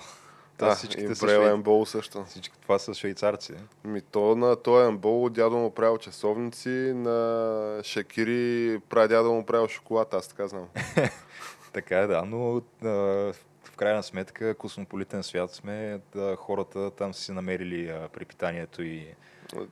[0.57, 1.49] Та да всичките и швей...
[1.49, 2.25] Ембол също.
[2.25, 3.53] Всички това са швейцарци.
[3.83, 10.13] Ми то на този Ембол дядо му правил часовници, на Шекири прадядо му правил шоколад,
[10.13, 10.67] аз така знам.
[11.73, 13.33] Така е, да, но а,
[13.73, 19.07] в крайна сметка космополитен свят сме, да, хората там са си намерили а, препитанието и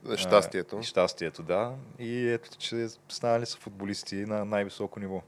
[0.08, 0.78] а, Щастието.
[0.78, 1.72] и щастието, да.
[1.98, 5.22] И ето, че станали са футболисти на най-високо ниво.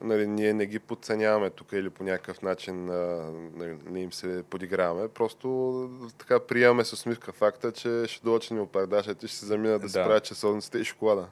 [0.00, 4.44] Нали, ние не ги подценяваме тук или по някакъв начин а, нали, не им се
[4.50, 5.08] подиграваме.
[5.08, 9.46] Просто така приемаме с усмивка факта, че ще дойдат, ще ни оправдашат и ще се
[9.46, 10.04] заминат да, Да.
[10.04, 11.28] правят часовниците и шоколада.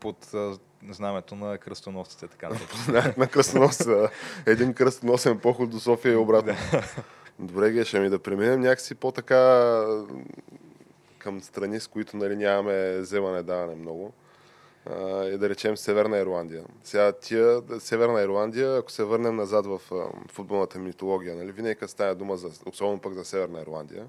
[0.00, 0.16] Под
[0.90, 2.48] знамето на кръстоносците, така
[2.88, 4.10] на, на кръстоносца.
[4.46, 6.54] Един кръстоносен поход до София и обратно.
[7.38, 9.82] Добре, Ге, ще ми да преминем някакси по-така
[11.18, 14.12] към страни, с които нали, нямаме вземане-даване много.
[14.90, 16.64] А, и да речем Северна Ирландия.
[16.84, 22.14] Сега тия, Северна Ирландия, ако се върнем назад в а, футболната митология, нали, винаги става
[22.14, 24.06] дума, за, особено пък за Северна Ирландия,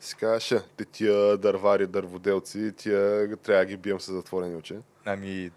[0.00, 4.76] си казваше, те тия дървари, дърводелци, тия трябва да ги бием с затворени очи.
[5.04, 5.50] Ами,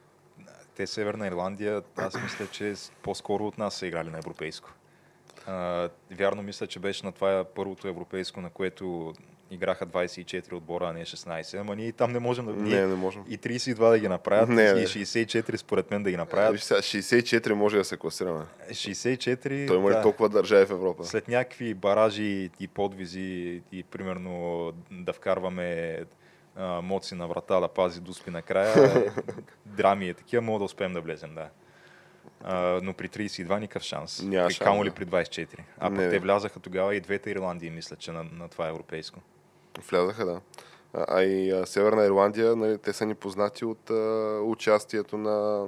[0.75, 4.69] те Северна Ирландия, аз мисля, че по-скоро от нас са играли на европейско.
[5.47, 9.13] А, вярно мисля, че беше на това първото европейско, на което
[9.51, 11.59] играха 24 отбора, а не 16.
[11.59, 12.53] Ама ние и там не можем да...
[12.53, 13.23] ние Не, не можем.
[13.29, 14.87] И 32 да ги направят, Не, и не.
[14.87, 16.63] 64 според мен да ги Виж направят.
[16.63, 18.45] сега, 64 може да се класираме.
[18.69, 19.67] 64...
[19.67, 20.01] Той има ли да.
[20.01, 21.03] толкова държави в Европа?
[21.05, 25.99] След някакви баражи и подвизи и примерно да вкарваме
[26.55, 29.13] а, моци на врата да пази дуспи накрая,
[29.65, 31.49] драми и такива, мога да успеем да влезем, да.
[32.43, 34.21] А, но при 32 никакъв шанс.
[34.23, 35.59] Няма шанс, камо ли при 24.
[35.79, 39.19] А пък те влязаха тогава и двете Ирландии, мисля, че на, на това европейско.
[39.89, 40.41] Влязаха, да.
[40.93, 45.67] А, и а, Северна Ирландия, нали, те са ни познати от а, участието на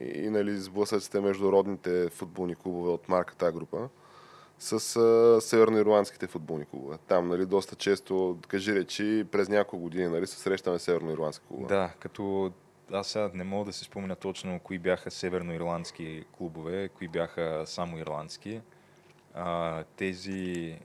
[0.00, 3.88] и, нали, сблъсъците между родните футболни клубове от марката група
[4.58, 6.96] с а, северноирландските футболни клубове.
[7.08, 11.74] Там, нали, доста често, кажи речи, през няколко години, нали, се срещаме северноирландски клубове.
[11.74, 12.52] Да, като
[12.92, 17.98] аз сега не мога да си спомня точно кои бяха северноирландски клубове, кои бяха само
[17.98, 18.60] ирландски.
[19.34, 20.78] А, тези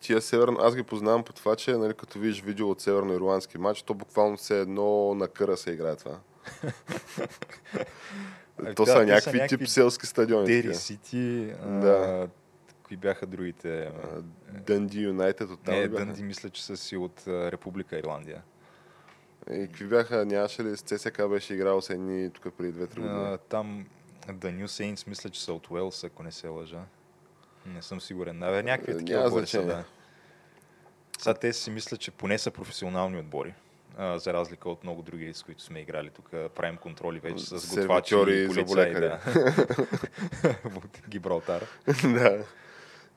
[0.00, 3.82] Тия северно, аз ги познавам по това, че нали, като видиш видео от северноирландски матч,
[3.82, 6.18] то буквално се едно на къра се играе това.
[8.76, 10.46] То да, са някакви тип селски стадиони.
[10.46, 10.74] Дери.
[10.74, 12.28] Сити, Да.
[12.86, 13.90] кои бяха другите?
[14.66, 15.88] Дънди Юнайтед от там Не?
[15.88, 18.42] Дънди мисля, че са си от Република Ирландия.
[19.50, 23.36] И какви бяха, нямаше ли с ЦСКА беше играл с едни тук преди 2-3 години?
[23.48, 23.86] Там
[24.26, 26.80] The New Saints мисля, че са от Уелс, ако не се лъжа.
[27.66, 28.42] Не съм сигурен.
[28.42, 29.84] Абе, някакви Е, такива отбори са, да.
[31.18, 33.54] Сега те си мисля, че поне са професионални отбори.
[33.98, 36.10] А, за разлика от много други, с които сме играли.
[36.10, 38.94] Тук правим контроли вече с готвачи и полицаи.
[38.94, 39.20] Да.
[40.76, 41.62] От Гибралтар.
[42.04, 42.44] да.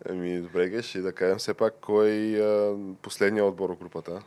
[0.10, 4.22] Ами, добре, геш, и да кажем все пак кой е последният отбор в групата.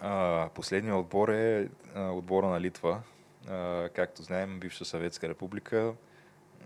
[0.00, 3.02] А, последният отбор е а, отбора на Литва.
[3.48, 5.92] А, както знаем, бивша Съветска република.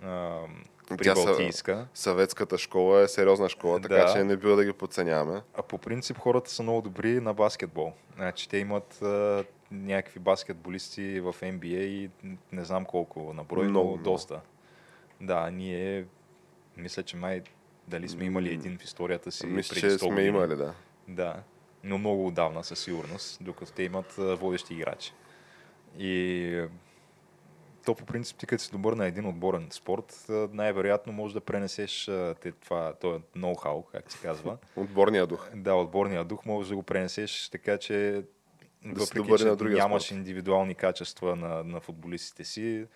[0.03, 0.41] А,
[0.89, 1.87] Тя Прибалтийска.
[1.95, 4.13] Съветската школа е сериозна школа, така Да.
[4.13, 5.43] че не бива да ги подценяваме.
[5.55, 7.93] А по принцип хората са много добри на баскетбол.
[8.17, 12.11] Значи те имат а, някакви баскетболисти в NBA и
[12.53, 13.97] не знам колко на брой, но много.
[13.97, 14.41] доста.
[15.21, 16.05] Да, ние
[16.77, 17.43] мисля, че май
[17.89, 20.29] Дали сме имали един в историята си Мисля, преди че 100 сме години.
[20.29, 20.75] имали, да.
[21.09, 21.37] Да,
[21.85, 25.13] но много отдавна със сигурност, докато те имат водещи играчи.
[25.99, 26.65] И
[27.87, 32.05] то по принцип ти като си добър на един отборен спорт, най-вероятно можеш да пренесеш
[32.41, 34.59] те, това, този ноу-хау, как се казва.
[34.77, 35.49] Отборния дух.
[35.55, 38.23] Да, отборния дух можеш да го пренесеш така, че
[38.85, 40.17] Да въпреки, че на нямаш спорт.
[40.19, 42.87] индивидуални качества на, на футболистите си,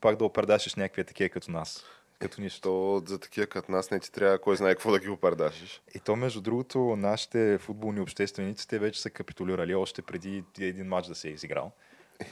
[0.00, 1.84] пак да опердашеш някакви такива като нас.
[2.18, 2.60] Като нищо.
[2.60, 5.82] То за такива като нас не ти трябва кой знае какво да ги опардашиш.
[5.94, 11.08] И то, между другото, нашите футболни общественици, те вече са капитулирали още преди един матч
[11.08, 11.72] да се е изиграл.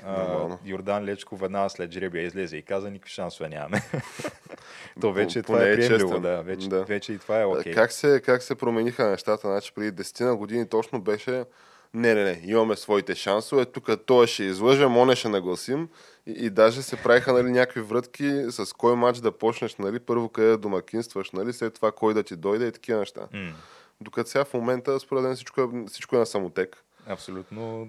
[0.07, 0.49] А.
[0.65, 3.83] Йордан Лечко веднага след жребия излезе и каза, никакви шансове нямаме.
[5.01, 6.43] то вече това е е приемливо, да.
[6.43, 6.85] Вече, Да.
[6.85, 7.73] вече и това е окей.
[7.73, 9.49] Как, се, как се промениха нещата?
[9.49, 11.45] Значи преди 10 на години точно беше
[11.95, 15.89] не, не, не, имаме своите шансове, тук той ще излъжем, оне ще нагласим
[16.27, 20.29] и, и даже се правиха нали, някакви врътки с кой матч да почнеш, нали, първо
[20.29, 23.21] къде да домакинстваш, нали, след това кой да ти дойде и такива неща.
[23.33, 23.53] М,
[24.01, 26.85] Докато сега в момента, според мен, всичко е, всичко е на самотек.
[27.07, 27.89] абсолютно.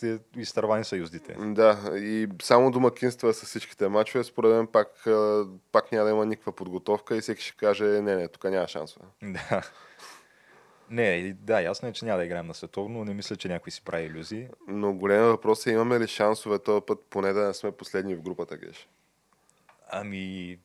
[0.00, 1.36] Те изтървани са юздите.
[1.40, 5.04] Да, и само домакинства с всичките мачове, според мен пак,
[5.72, 9.06] пак няма да има никаква подготовка и всеки ще каже, не, не, тук няма шансове.
[9.22, 9.70] Да.
[10.90, 13.70] Не, да, ясно е, че няма да играем на световно, но не мисля, че някой
[13.70, 14.48] си прави иллюзии.
[14.68, 18.22] Но големия въпрос е, имаме ли шансове този път поне да не сме последни в
[18.22, 18.88] групата, Геш?
[19.90, 20.58] Ами,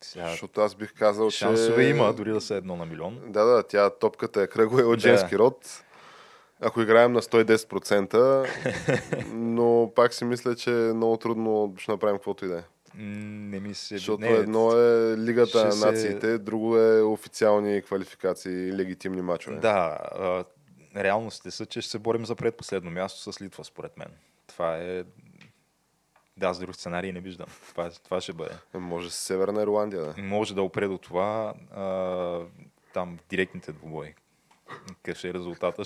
[0.00, 1.90] сега, Защото аз бих казал, шансове че...
[1.90, 3.20] има, дори да са едно на милион.
[3.26, 5.00] Да, да, тя топката е кръгла и от Да.
[5.00, 5.84] женски род.
[6.64, 8.48] Ако играем на 110%,
[9.32, 12.62] но пак си мисля, че е много трудно ще направим каквото и да е.
[12.94, 13.96] Не ми се...
[13.96, 19.56] Защото не, едно е Лигата на се- нациите, друго е официални квалификации, легитимни мачове.
[19.56, 20.44] Да, а,
[20.96, 24.08] реалностите са, че ще се борим за предпоследно място с Литва, според мен.
[24.46, 25.04] Това е...
[26.36, 27.46] Да, аз друг сценарий не виждам.
[27.68, 28.54] Това, това ще бъде.
[28.74, 30.14] Е, Може с Северна Ирландия, да.
[30.22, 32.40] Може да опре до това а,
[32.94, 34.14] там директните двубои.
[34.88, 35.82] Какъв ще е резултата?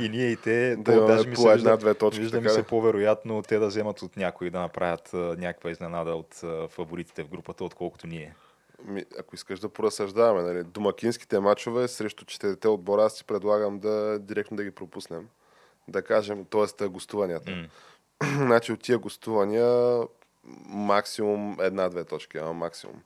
[0.00, 3.42] И ние и те, Да то даже ми се вижда, точки, вижда ми се по-вероятно
[3.42, 7.64] те да вземат от някой да направят а, някаква изненада от а, фаворитите в групата,
[7.64, 8.34] отколкото ние.
[8.84, 14.18] Ми, ако искаш да поразсъждаваме, нали, домакинските матчове срещу четирите отбора, аз ти предлагам да
[14.18, 15.28] директно да ги пропуснем.
[15.88, 16.88] Да кажем, т.е.
[16.88, 17.50] гостуванията.
[17.50, 17.68] М.
[18.36, 20.02] значи от тия гостувания
[20.68, 23.02] максимум една-две точки, ама максимум.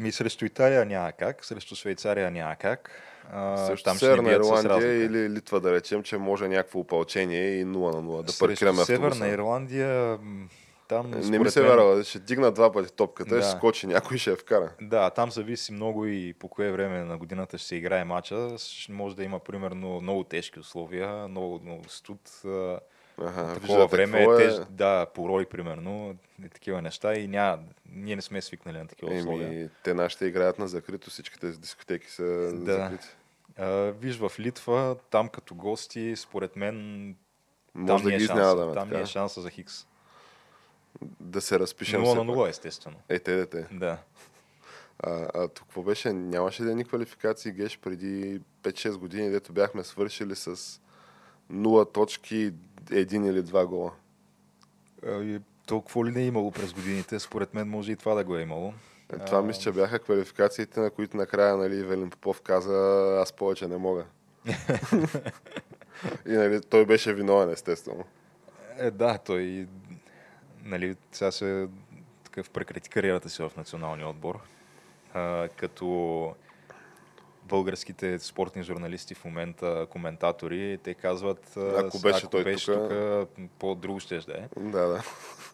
[0.00, 2.90] Ми срещу Италия няма как, срещу Швейцария няма как.
[3.32, 8.02] А, там Северна Ирландия или Литва, да речем, че може някакво опълчение и 0 на
[8.02, 9.28] 0 да паркираме Северна автобуса.
[9.28, 10.48] Ирландия, м,
[10.88, 13.42] там Не ми се мен- вярва, ще дигна два пъти топката, Да.
[13.42, 14.72] ще скочи някой ще я вкара.
[14.80, 18.48] Да, там зависи много и по кое време на годината ще се играе матча.
[18.88, 22.20] Може да има примерно много тежки условия, много, много студ.
[23.20, 27.58] Ага, Такова време какво е теж, да, порой примерно, и такива неща и няма,
[27.92, 29.48] ние не сме свикнали на такива условия.
[29.48, 32.72] Еми, те нашите играят на закрито, всичките дискотеки са Да.
[32.74, 33.08] закрити.
[33.58, 37.06] А, виж в Литва, там като гости, според мен,
[37.74, 39.00] Може там, да ни е ги шанса, там така.
[39.00, 39.86] е шанса за Хикс.
[41.20, 42.36] Да се разпишем 0 все на пак.
[42.36, 42.96] 0, естествено.
[43.08, 43.66] Е, те, де, те.
[43.72, 43.98] Да.
[44.98, 46.12] А, а тук какво беше?
[46.12, 50.56] Нямаше ли ни квалификации, Геш, преди 5-6 години, дето бяхме свършили с
[51.52, 52.52] 0 точки,
[52.90, 53.92] един или два гола.
[55.06, 57.18] И Толкова ли не е имало през годините?
[57.18, 58.72] Според мен може и това да го е имало.
[59.12, 63.32] Е, това А, мисля, че бяха квалификациите, на които накрая нали, Велин Попов каза, аз
[63.32, 64.04] повече не мога.
[66.26, 68.04] И нали, той беше виновен, естествено.
[68.78, 69.68] Е, да, той
[70.64, 71.68] нали, сега се
[72.24, 74.40] такъв прекрати кариерата си в националния отбор.
[75.14, 76.34] А, като
[77.50, 82.92] българските спортни журналисти в момента, коментатори, те казват, Ако беше той беше тук,
[83.58, 84.60] по-друго ще да е.
[84.60, 85.02] Да, да.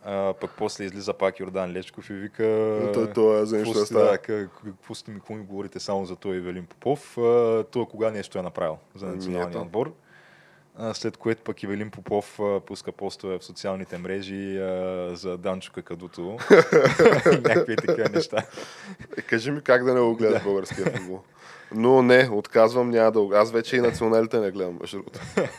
[0.05, 2.45] А, пък после излиза пак Йордан Лечков и вика...
[2.95, 4.19] Той, той е за какво да става.
[4.19, 7.19] какво сте ми, какво ми говорите само за той Евелин Попов?
[7.19, 9.93] А, той кога нещо е направил за Ами, националния отбор?
[10.93, 14.59] След което пък Ивелин Попов пуска постове в социалните мрежи
[15.13, 16.23] за Данчо Какадуто.
[17.27, 18.47] Някакви такива неща.
[19.27, 21.21] Кажи ми как да не го гледаш българския футбол.
[21.75, 23.39] Но не, отказвам, няма да.
[23.39, 25.21] Аз вече и националите не гледам, между другото.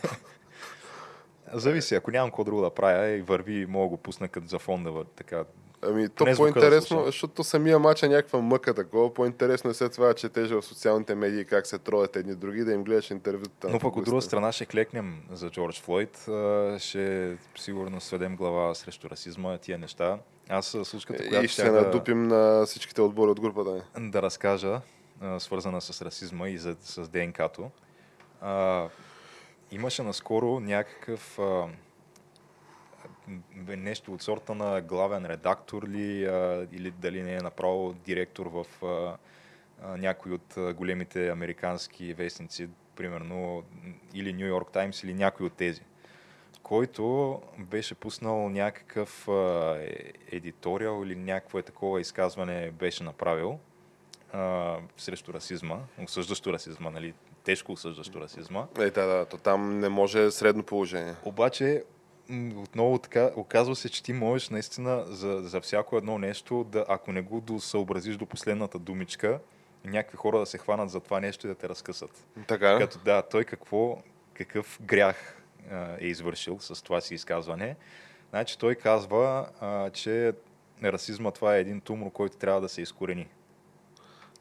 [1.53, 4.83] Зависи, ако нямам какво друго да правя и върви, мога го пусна като за фон
[4.83, 5.43] да върви така.
[5.81, 7.05] Ами, то да по-интересно, слуша.
[7.05, 11.15] защото самия матч е някаква мъка такова, по-интересно е след това, че теж в социалните
[11.15, 13.69] медии как се троят едни други, да им гледаш интервюта.
[13.69, 16.17] Но пък от друга страна ще клекнем за Джордж Флойд.
[16.77, 20.19] Ще сигурно сведем глава срещу расизма, тия неща.
[20.49, 23.83] Аз случката, която И ще се щях да- надупим на всичките отбори от групата.
[23.99, 24.81] да разкажа,
[25.39, 27.71] свързана с расизма и за, с ДНК-то.
[28.41, 28.87] А,
[29.71, 31.65] имаше наскоро някакъв а,
[33.67, 38.85] нещо от сорта на главен редактор ли, а, или дали не е направо директор в
[38.85, 39.17] а,
[39.83, 43.63] а, някой от а, големите американски вестници, примерно
[44.13, 45.81] или Нью Йорк Таймс или някой от тези,
[46.63, 53.59] който беше пуснал някакъв а, е- едиториал или някакво е такова изказване беше направил
[54.33, 57.13] а, срещу расизма, осъждащо расизма, нали,
[57.43, 58.67] тежко осъждащо расизма.
[58.79, 61.15] Е, да, да, то там не може средно положение.
[61.25, 61.83] Обаче,
[62.55, 67.11] отново така, оказва се, че ти можеш наистина за, за всяко едно нещо, да, ако
[67.11, 69.39] не го досъобразиш до последната думичка,
[69.85, 72.27] някакви хора да се хванат за това нещо и да те разкъсат.
[72.47, 72.77] Така?
[72.77, 74.01] Като да, той какво,
[74.33, 77.75] какъв грях а, е извършил с това си изказване.
[78.29, 80.33] Значи той казва, а, че
[80.83, 83.27] расизма това е един тумор, който трябва да се изкорени.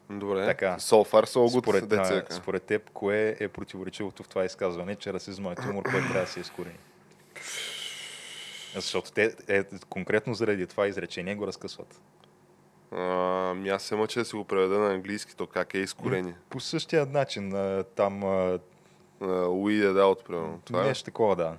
[0.09, 0.45] Добре.
[0.45, 0.77] Така.
[0.79, 4.95] So far, so good, Според, деца а, според теб, кое е противоречивото в това изказване,
[4.95, 6.77] че расизма е тумор, който трябва да се изкорени?
[8.81, 12.01] Защото те е, конкретно заради това изречение го разкъсват.
[12.91, 16.33] Ами аз се мъча да си го преведа на английски, то как е изкорени.
[16.49, 18.59] По същия начин, а, там а,
[19.21, 20.61] weeded out, примерно.
[20.65, 20.87] Това е.
[20.87, 21.57] нещо такова, да.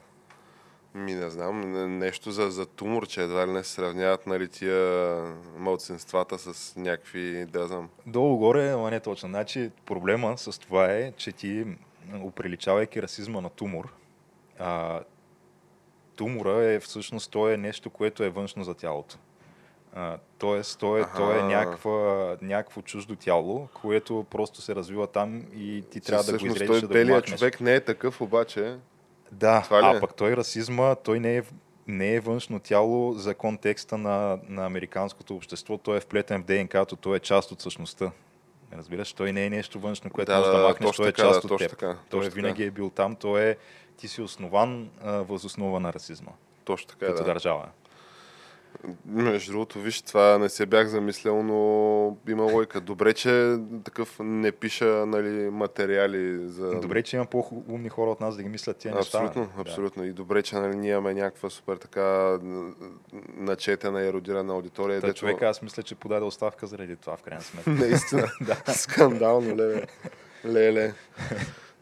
[0.95, 4.49] Ми не знам, не- нещо за, за тумор, че едва ли не се сравняват нали,
[4.49, 5.17] тия
[5.57, 7.89] мълцинствата с някакви, да знам.
[8.07, 9.29] Долу-горе, ама не точно.
[9.29, 11.67] Значи, проблема с това е, че ти,
[12.15, 13.93] оприличавайки расизма на тумор,
[14.59, 15.01] а,
[16.19, 19.17] тумора е всъщност то е нещо, което е външно за тялото.
[20.39, 25.85] Тоест, то е, то е някаква, някакво чуждо тяло, което просто се развива там и
[25.91, 28.77] ти трябва да го изрежеш, той да белият човек не е такъв, обаче.
[29.33, 30.01] Да, Това а е?
[30.01, 31.43] пък той расизма, той не е,
[31.87, 36.97] не е външно тяло за контекста на, на американското общество, той е вплетен в ДНК-то,
[36.97, 38.11] той е част от същността.
[38.77, 41.55] Разбираш, той не е нещо външно, което Да, можеш да, махнеш, той е част да,
[41.55, 41.71] от теб.
[41.71, 42.69] така, той винаги така.
[42.69, 43.57] е бил там, той е,
[43.99, 46.31] ти си основан възоснова на расизма,
[46.65, 47.25] Точно така, като да.
[47.25, 47.69] държава.
[49.07, 52.81] Между другото, виж, това не се бях замислял, но има лойка.
[52.81, 56.81] Добре, че такъв не пиша нали, материали за...
[56.81, 59.19] Добре, че има по-умни хора от нас да ги мислят тия неща.
[59.19, 59.61] Абсолютно, Да.
[59.61, 60.05] абсолютно.
[60.05, 62.39] И добре, че нали, ние имаме някаква супер така
[63.37, 65.01] начетена, еродирана аудитория.
[65.01, 67.71] Той дето- човека, аз мисля, че подаде оставка заради това, в крайна сметка.
[67.71, 68.29] Наистина.
[68.67, 69.83] Скандално, леле.
[70.47, 70.95] Леле.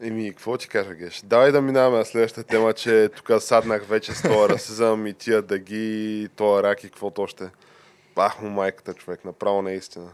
[0.01, 1.23] Еми, какво ти кажа, Геш?
[1.25, 5.43] Давай да минаваме на следващата тема, че тук саднах вече с този расизъм и тия
[5.43, 7.51] дъги, този рак и каквото още.
[8.15, 10.11] Бах му майката, човек, направо наистина.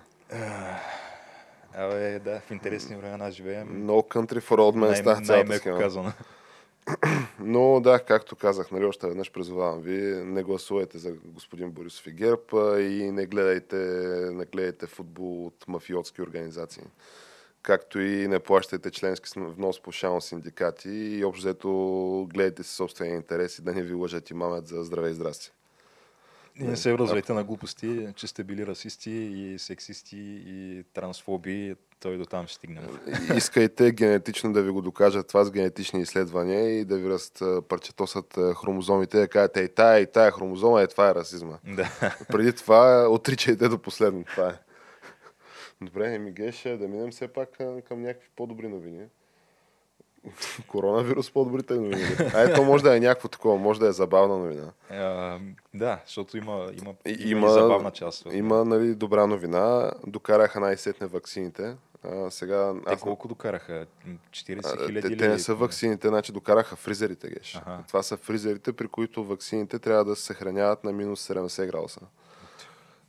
[1.74, 3.68] Абе, да, в интересни времена живеем.
[3.68, 5.78] No country for old men Най- цялата най-меко схема.
[5.78, 6.12] казано.
[7.38, 12.12] Но да, както казах, нали, още веднъж призовавам ви, не гласувайте за господин Борисов и
[12.12, 13.76] ГЕРБ и не гледайте,
[14.32, 16.82] не гледайте футбол от мафиотски организации.
[17.62, 23.16] Както и не плащайте членски внос по шаун синдикати и общо взето гледайте си собствения
[23.16, 25.52] интерес и да не ви лъжат и мамят за здраве и здрасти.
[26.56, 31.74] И не се връзвайте на глупости, че сте били расисти и сексисти и трансфоби.
[32.00, 32.84] Той до там ще стигнем.
[33.36, 37.32] Искайте генетично да ви го докажат това с генетични изследвания и да ви раз
[37.68, 41.58] парчетосат а, хромозомите, да кажете, и тая, и тая хромозома, е това е расизма.
[41.64, 42.16] Да.
[42.28, 44.24] Преди това отричайте до последно.
[44.24, 44.71] Това е.
[45.84, 47.48] Добре, еми Геше, да минем все пак
[47.88, 49.06] към някакви по-добри новини.
[50.68, 52.04] Коронавирус по-добрите новини.
[52.34, 54.72] А ето може да е някакво такова, може да е забавна новина.
[54.90, 55.38] А,
[55.74, 58.26] да, защото има, има, има, има- забавна част.
[58.32, 59.92] Има нали, добра новина.
[60.06, 61.76] Докараха най-сетне ваксините.
[62.04, 63.86] А, сега Те аз колко докараха?
[64.30, 67.56] 40 А, хиляди те, те не са ваксините, значи докараха фризерите, геш.
[67.56, 67.84] Аха.
[67.88, 72.00] Това са фризерите, при които ваксините трябва да се съхраняват на минус 70 градуса.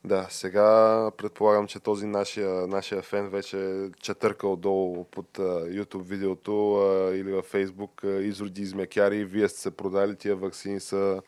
[0.06, 6.02] Да, сега предполагам, че този нашия, нашия фен вече е четъркал долу под а, YouTube
[6.02, 11.22] видеото а, или във Facebook а, изроди измекяри вие сте се продали, тия ваксини са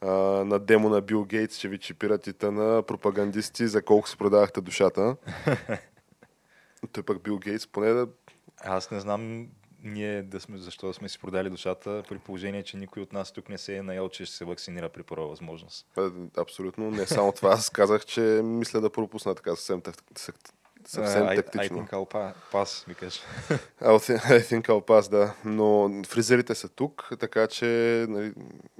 [0.00, 0.10] а,
[0.44, 4.60] на демо на Бил Гейтс, ще ви чипират и тъна пропагандисти за колко си продавахте
[4.60, 5.16] душата.
[6.92, 8.08] Той пък Бил Гейтс, поне да
[8.64, 9.48] Аз не знам
[9.84, 13.32] ние да сме, защо да сме си продали душата, при положение, че никой от нас
[13.32, 15.86] тук не се е наял, че ще се вакцинира при първа възможност.
[15.98, 16.00] Е,
[16.36, 16.90] Абсолютно.
[16.90, 17.50] Не само това.
[17.50, 19.82] Аз казах, че мисля да пропусна така съвсем,
[20.86, 21.78] съвсем I, I тактично.
[21.78, 22.94] think I'll pa- pass.
[23.82, 25.34] I'll thi- I think I'll pass, да.
[25.44, 27.66] Но фризерите са тук, така че
[28.08, 28.32] нали,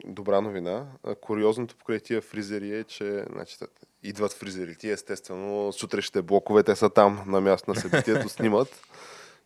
[0.06, 0.86] добра новина.
[1.20, 3.56] Куриозното покрай тия фризери е, че значи,
[4.02, 8.68] идват фризерите, естествено, сутрешните блоковете са там на място на събитието, снимат.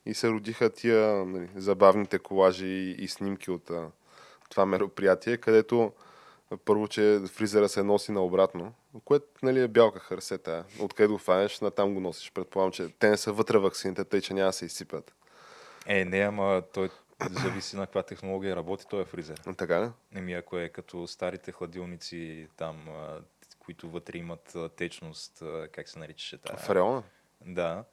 [0.09, 3.91] И се родиха тия нали, забавните колажи и, и снимки от а,
[4.49, 5.93] това мероприятие, където
[6.65, 10.65] първо, че фризера се носи наобратно, което нали, е бялка харсета.
[10.81, 12.33] Откъде го фанеш, натам го носиш.
[12.33, 15.15] Предполагам, че те не са вътре ваксините, тъй че няма да се изсипят.
[15.87, 16.91] Е, не, ама той
[17.31, 19.41] зависи на каква технология работи този фризер.
[19.57, 19.91] Така ли?
[20.15, 22.89] Еми, ако е като старите хладилници там,
[23.59, 25.43] които вътре имат течност,
[25.73, 26.65] как се наричаше тази?
[26.65, 27.03] Фреона?
[27.47, 27.85] Да.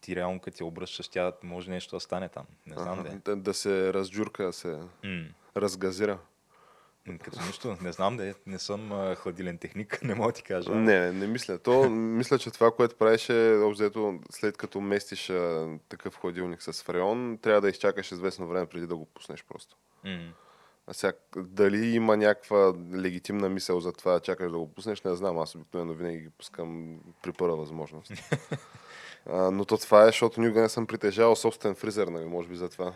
[0.00, 2.44] Ти реално като ти обръщаш, тя може нещо да стане там.
[2.66, 3.20] Не знам де.
[3.24, 5.24] да, да се разджурка, да се М.
[5.56, 6.18] разгазира.
[7.22, 8.34] Като нищо, не знам де.
[8.46, 10.70] Не съм а, хладилен техник, не мога да ти кажа.
[10.70, 11.58] Не, не, мисля.
[11.58, 16.82] То, мисля, че това, което правиш е, обзето, след като местиш а, такъв хладилник с
[16.82, 19.76] фреон, трябва да изчакаш известно време преди да го пуснеш просто.
[20.04, 20.32] М.
[20.86, 25.38] А сега, дали има някаква легитимна мисъл за това чакаш да го пуснеш, не знам.
[25.38, 28.12] Аз обикновено винаги ги пускам при първа възможност.
[29.26, 32.56] а, но то това е, защото никога не съм притежавал собствен фризер, нали, може би
[32.56, 32.92] за това.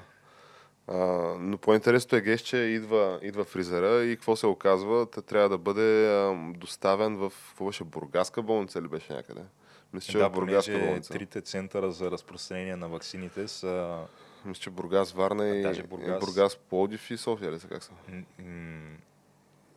[0.87, 0.97] А,
[1.39, 5.07] но по-интересното е геш, че идва, идва фризера и какво се оказва?
[5.07, 9.43] Та трябва да бъде а, доставен в, какво беше, Бургаска болница или беше някъде?
[9.93, 11.13] Мисля, че Да, в Бургаска болница.
[11.13, 13.99] трите центъра за разпространение на ваксините са
[14.49, 16.21] Мисля, че Бургас, Варна и, даже и Бургас.
[16.21, 17.93] Бургас, Плодив и София, ли са как са?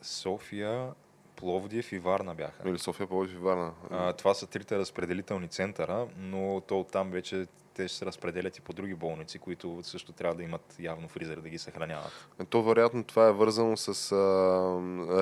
[0.01, 0.93] София,
[1.35, 2.69] Пловдив и Варна бяха.
[2.69, 3.71] Или София, Плодив и Варна.
[3.89, 8.61] А, това са трите разпределителни центъра, но то оттам вече те ще се разпределят и
[8.61, 12.11] по други болници, които също трябва да имат явно фризер да ги съхраняват.
[12.39, 14.15] Е, То вероятно това е вързано с а,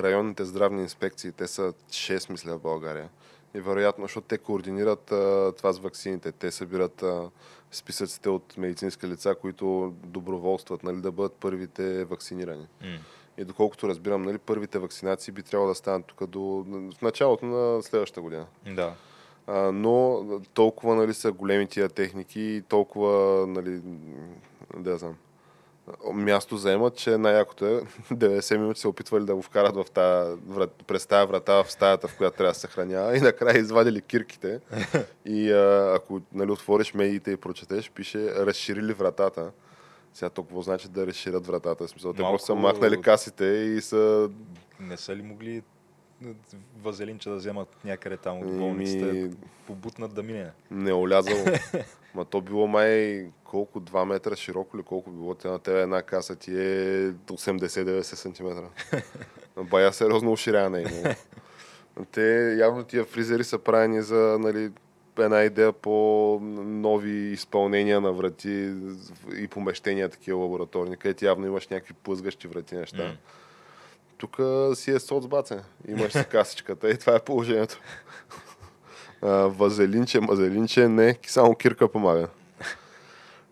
[0.02, 1.32] районните здравни инспекции.
[1.32, 3.08] Те са 6, мисля, в България.
[3.54, 6.32] И вероятно, защото те координират а, това с ваксините.
[6.32, 7.30] Те събират а,
[7.70, 12.66] списъците от медицински лица, които доброволстват нали, да бъдат първите вакцинирани.
[12.82, 12.98] М.
[13.38, 16.40] И доколкото разбирам, нали, първите вакцинации би трябвало да станат тук до
[16.98, 18.46] в началото на следващата година.
[18.66, 18.94] Да.
[19.46, 23.82] А, но толкова нали, са големи тия техники и толкова, нали,
[24.76, 25.16] да знам,
[26.12, 27.80] място заемат, че най-якото е
[28.12, 32.08] 90 минути се опитвали да го вкарат в тая, врат, през тази врата в стаята,
[32.08, 34.60] в която трябва да се съхранява и накрая извадили кирките
[35.24, 39.50] и а, ако нали, отвориш медиите и прочетеш, пише разширили вратата.
[40.14, 41.86] Сега толкова значи да разширят вратата.
[41.86, 44.30] В смисъл, те Малко- просто са махнали касите и са
[44.80, 45.62] Не са ли могли
[46.82, 49.36] вазелинче да вземат някъде там от Еми, болницата,
[49.66, 50.50] побутнат да мине?
[50.70, 51.44] Не олязало.
[52.14, 55.34] Ма то било май колко, 2 метра широко или колко било.
[55.34, 58.46] Тя на тебе една каса ти е 80-90 см.
[59.70, 61.14] Бая сериозно уширяване е имало.
[62.12, 64.70] Те явно тия фризери са правени за нали,
[65.18, 68.74] една идея по нови изпълнения на врати
[69.36, 73.04] и помещения такива лабораторни, където явно имаш някакви плъзгащи врати неща.
[73.04, 73.16] М.
[74.18, 74.36] Тук
[74.74, 75.58] си е соцбаце.
[75.88, 77.80] Имаш си касичката и това е положението.
[79.22, 82.28] Вазелинче, мазелинче, не, само кирка помага.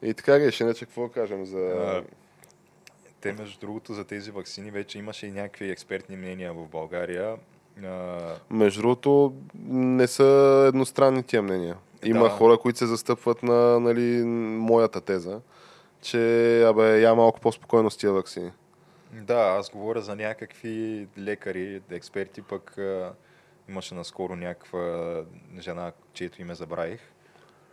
[0.03, 1.59] И така геш, иначе какво да кажем за...
[1.59, 2.03] А,
[3.21, 7.37] Те, между другото, за тези вакцини вече имаше и някакви експертни мнения в България.
[7.85, 8.19] А,
[8.51, 9.35] Между другото,
[9.69, 11.77] не са едностранни тия мнения.
[12.05, 12.31] Има Да.
[12.31, 15.41] хора, които се застъпват на нали, моята теза,
[16.03, 18.51] че абе, я малко по-спокойно с тия вакцини.
[19.13, 22.79] Да, аз говоря за някакви лекари, експерти, пък
[23.69, 25.25] имаше наскоро някаква
[25.59, 27.01] жена, чието име забравих,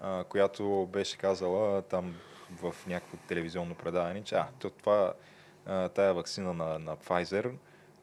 [0.02, 2.16] а, която беше казала там
[2.52, 5.14] в някакво телевизионно предаване, че а, то това,
[5.66, 7.52] а, тая вакцина на, на Pfizer,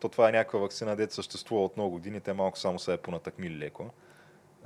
[0.01, 2.97] то това е някаква вакцина, дето съществува от много години, те малко само са е
[2.97, 3.91] понатъкмили леко,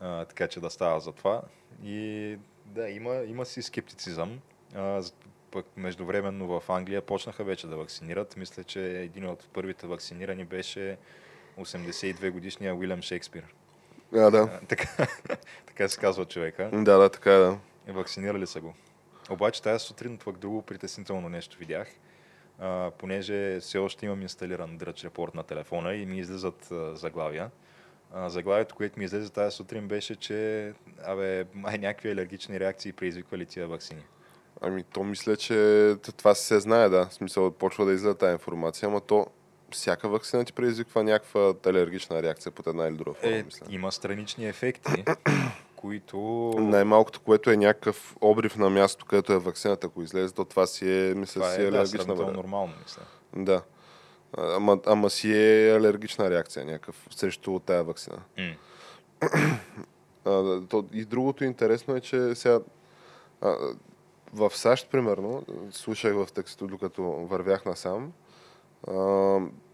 [0.01, 1.43] а, така че да става за това.
[1.85, 4.41] И да, има, има си скептицизъм.
[4.75, 5.03] А,
[5.51, 8.37] пък междувременно в Англия почнаха вече да вакцинират.
[8.37, 10.99] Мисля, че един от първите вакцинирани беше
[11.57, 13.45] 82 годишния Уилям Шекспир.
[14.15, 14.39] А, да.
[14.39, 14.89] А, така,
[15.67, 16.71] така се казва човека.
[16.73, 17.59] Да, да, така е, да.
[17.87, 18.75] Е, Вакцинирали са го.
[19.31, 21.89] Обаче тази сутрин пък друго притеснително нещо видях.
[22.59, 27.51] А, понеже все още имам инсталиран дръч репорт на телефона и ми излизат а, заглавия.
[28.13, 30.73] А, заглавието, което ми излезе тази сутрин беше, че
[31.05, 34.03] абе, май някакви алергични реакции предизвиквали тия вакцини.
[34.61, 37.07] Ами, то мисля, че това се знае, да.
[37.07, 39.27] В смисъл, почва да излезе тази информация, ама то
[39.71, 43.67] всяка вакцина ти предизвиква някаква алергична реакция под една или друга форма, Е, мисля.
[43.71, 45.05] има странични ефекти,
[45.77, 46.19] които...
[46.59, 50.91] Най-малкото, което е някакъв обрив на място, където е вакцината, ако излезе, то това си
[50.91, 52.37] е, мисля, Това си е е да, алергична вариант.
[52.37, 53.03] нормално, мисля.
[53.37, 53.63] Да.
[54.39, 58.19] Ама, ама си е алергична реакция някакъв срещу тая вакцина.
[58.39, 58.53] М.
[60.25, 62.61] А, да, то, и другото интересно е, че сега
[63.41, 63.57] а,
[64.33, 68.13] в САЩ, примерно, слушах в таксито, докато вървях насам,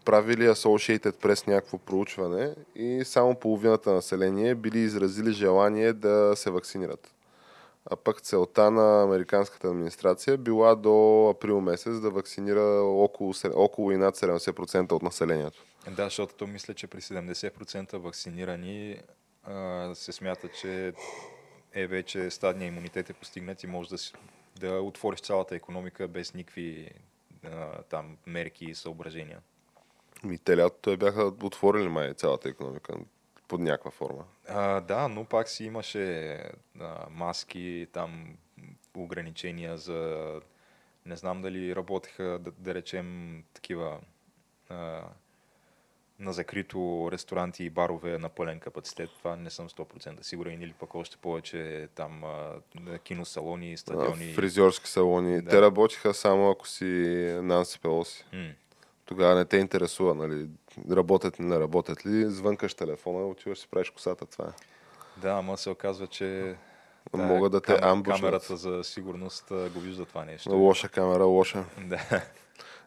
[0.05, 7.13] правили Associated Press някакво проучване и само половината население били изразили желание да се вакцинират.
[7.91, 13.97] А пък целта на американската администрация била до април месец да вакцинира около, около и
[13.97, 15.63] над 70% от населението.
[15.91, 19.01] Да, защото то мисля, че при 70% вакцинирани
[19.43, 20.93] а, се смята, че
[21.73, 24.13] е вече стадния имунитет е постигнат и може да, си,
[24.59, 26.91] да отвориш цялата економика без никакви
[27.45, 29.41] а, там мерки и съображения.
[30.23, 32.93] Ми те лятото бяха отворили май цялата економика.
[33.47, 34.25] под някаква форма.
[34.47, 36.37] А, да, но пак си имаше
[36.79, 38.37] а, маски, там
[38.95, 40.41] ограничения за...
[41.05, 43.99] Не знам дали работеха, да, да речем, такива
[44.69, 45.03] а,
[46.19, 49.09] на закрито ресторанти и барове на пълен капацитет.
[49.17, 50.61] Това не съм 100% сигурен.
[50.61, 52.23] Или пък още повече там
[53.03, 54.33] киносалони, стадиони.
[54.33, 55.41] Фризьорски салони.
[55.41, 55.49] Да.
[55.49, 56.85] Те работиха само ако си
[57.41, 58.25] Нанси Пелоси.
[58.33, 58.49] М.
[59.05, 60.47] Тогава не те интересува, нали,
[60.91, 64.51] работят ли, не работят ли, звънкаш телефона, отиваш си правиш косата, това е.
[65.21, 66.55] Да, ама се оказва, че
[67.11, 68.19] тая Могат да те амбушнат.
[68.19, 70.55] Камерата за сигурност го вижда това нещо.
[70.55, 71.65] Лоша камера, лоша.
[71.85, 72.23] Да.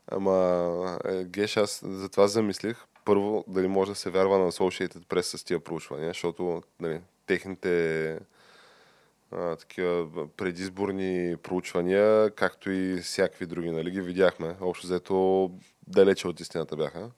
[0.08, 2.86] Ама, е, Геш, аз за това замислих.
[3.06, 8.18] Първо, дали може да се вярва на Associated Press с тия проучвания, защото нали, техните
[9.32, 14.56] а, такива предизборни проучвания, както и всякакви други, нали, ги видяхме.
[14.60, 15.50] Общо взето
[15.86, 17.10] далече от истината бяха.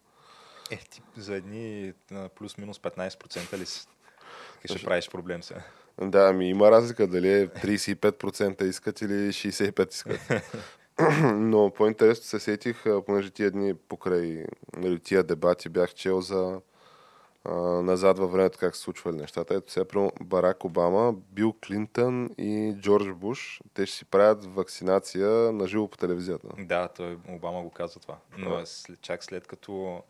[0.71, 1.93] Е, ти за едни
[2.35, 3.87] плюс-минус 15% ли си?
[4.65, 5.63] Ще правиш проблем сега.
[6.01, 10.21] Да, ами има разлика дали е 35% искат или 65% искат.
[11.35, 14.45] Но по-интересно се сетих, а, понеже тия дни покрай
[14.77, 16.61] нали, тия дебати бях чел за
[17.45, 19.55] а, назад във времето как се случвали нещата.
[19.55, 25.29] Ето сега, примерно, Барак Обама, Бил Клинтън и Джордж Буш, те ще си правят вакцинация
[25.31, 26.49] на живо по телевизията.
[26.59, 28.17] Да, той Обама го каза това.
[28.39, 30.03] Но след, чак след като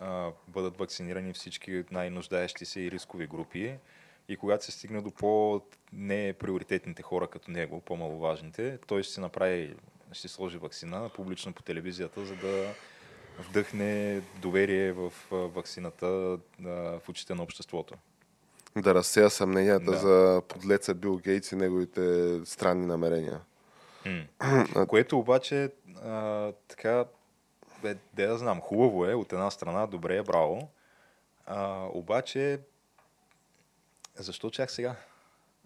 [0.00, 3.78] а, бъдат вакцинирани всички най-нуждаещи се и рискови групи
[4.28, 9.74] и когато се стигне до по-неприоритетните хора като него, по-маловажните, той ще си направи,
[10.12, 12.74] ще сложи вакцина публично по телевизията, за да
[13.38, 16.06] вдъхне доверие в вакцината
[16.60, 17.94] в очите на обществото.
[18.76, 19.98] Да разсея съмненията Да.
[19.98, 23.40] за подлеца Бил Гейтс и неговите странни намерения.
[24.88, 25.70] Което обаче,
[26.02, 27.04] а, така,
[27.82, 30.68] бе, да знам, хубаво е, от една страна, добре е, браво.
[31.46, 32.60] А, обаче,
[34.14, 34.96] защо чак сега?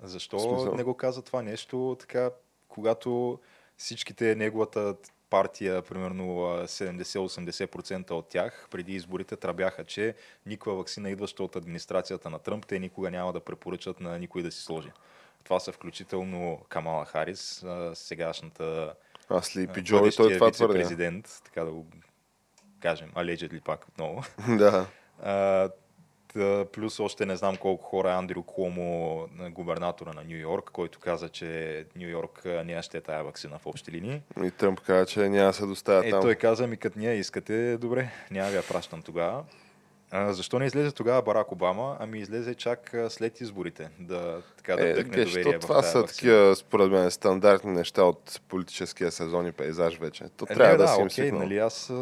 [0.03, 2.31] Защо не го каза това нещо, така,
[2.69, 3.39] когато
[3.77, 4.95] всичките неговата
[5.31, 10.15] партия, примерно а, 70-80% от тях, преди изборите тръбяха, че
[10.47, 14.51] никаква вакцина, идваща от администрацията на Тръмп, те никога няма да препоръчат на никой да
[14.53, 14.91] си сложи.
[15.45, 17.65] Това са включително Камала Харис,
[17.95, 18.95] сегашната
[19.29, 20.79] А Слипи а, Джо и той това твърди.
[20.79, 21.87] вице-президент, така да го
[22.81, 24.23] кажем, allegedly пак отново.
[24.49, 24.87] да.
[26.73, 31.29] Плюс още не знам колко хора Андрю Куомо, на губернатора на Нью Йорк, който каза,
[31.29, 34.23] че Нью Йорк а, не ще е тая вакцина в общи линии.
[34.45, 36.21] И Тръмп каза, че няма се доставя Е, там.
[36.23, 39.45] той каза ми, като ние искате, добре, няма да я пращам тогава.
[40.11, 44.89] А, защо не излезе тогава Барак Обама, ами излезе чак след изборите, да, така да
[44.89, 49.47] Е, вдъхне геш, доверие в това са такива, според мен, стандартни неща от политическия сезон
[49.47, 50.25] и пейзаж вече.
[50.37, 51.93] То Е, трябва не, да, да, си им окей, нали, аз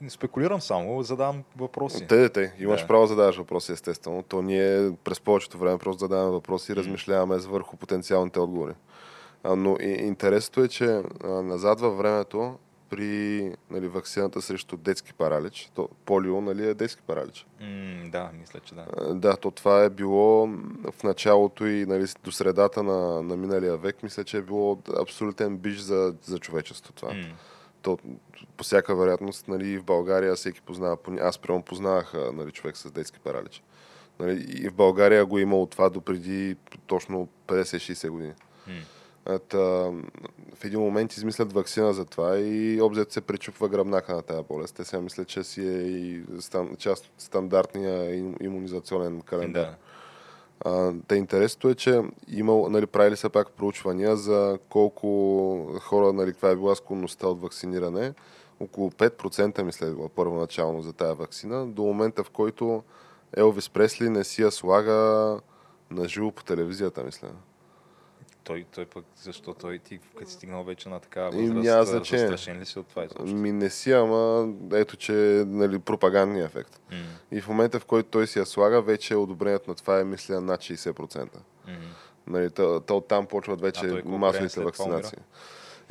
[0.00, 2.06] не спекулирам само, задавам въпроси.
[2.08, 2.86] Те, те, имаш Да.
[2.86, 4.22] право да задаваш въпроси, естествено.
[4.22, 8.74] То ние през повечето време просто задаваме въпроси и размишляваме върху потенциалните отговори.
[9.44, 12.58] А, но и, интересното е, че а, назад във времето
[12.90, 17.46] при нали, вакцината срещу детски паралич, то полио нали, е детски паралич.
[17.60, 18.86] М, да, мисля, че да.
[18.98, 20.46] А, Да, то това е било
[20.92, 25.56] в началото и нали, до средата на, на миналия век, мисля, че е било абсолютен
[25.56, 27.12] бич за, за човечество това.
[27.14, 27.22] М.
[27.82, 27.98] То,
[28.56, 33.18] по всяка вероятност, нали, в България всеки познава, аз прямо познавах нали, човек с детски
[33.20, 33.62] паралич.
[34.18, 36.56] Нали, и в България го е имало това до преди
[36.86, 38.32] точно 50-60 години.
[38.66, 38.72] М.
[39.24, 39.58] Ата,
[40.54, 44.74] в един момент измислят вакцина за това и обзето се пречупва гръбнака на тази болест.
[44.74, 49.64] Те сега мислят, че си е и стан, част от стандартния им- иммунизационен календар.
[49.64, 49.76] Да.
[51.08, 56.50] Та интересното е, че имал, нали, правили са пак проучвания за колко хора, нали, каква
[56.50, 58.14] е била склонността от вакциниране.
[58.60, 62.82] Около 5% мисля е било първоначално за тази вакцина, до момента в който
[63.36, 64.92] Елвис Пресли не си я слага
[65.90, 67.28] на живо по телевизията, мисля.
[68.44, 71.84] Той, той пък, защо той ти, като си стигнал вече на такава възраст, няма а,
[71.84, 72.26] значение.
[72.26, 73.36] застрашен ли си от това изобщо?
[73.36, 75.12] Ми не си, ама ето, че
[75.46, 76.80] нали, пропагандния ефект.
[76.90, 76.96] М,
[77.32, 80.40] И в момента, в който той си я слага, вече одобрението на това е, мисля,
[80.40, 81.28] над 60%.
[81.66, 81.72] м.
[82.26, 85.18] Нали, то, то оттам почват вече А масовите вакцинации.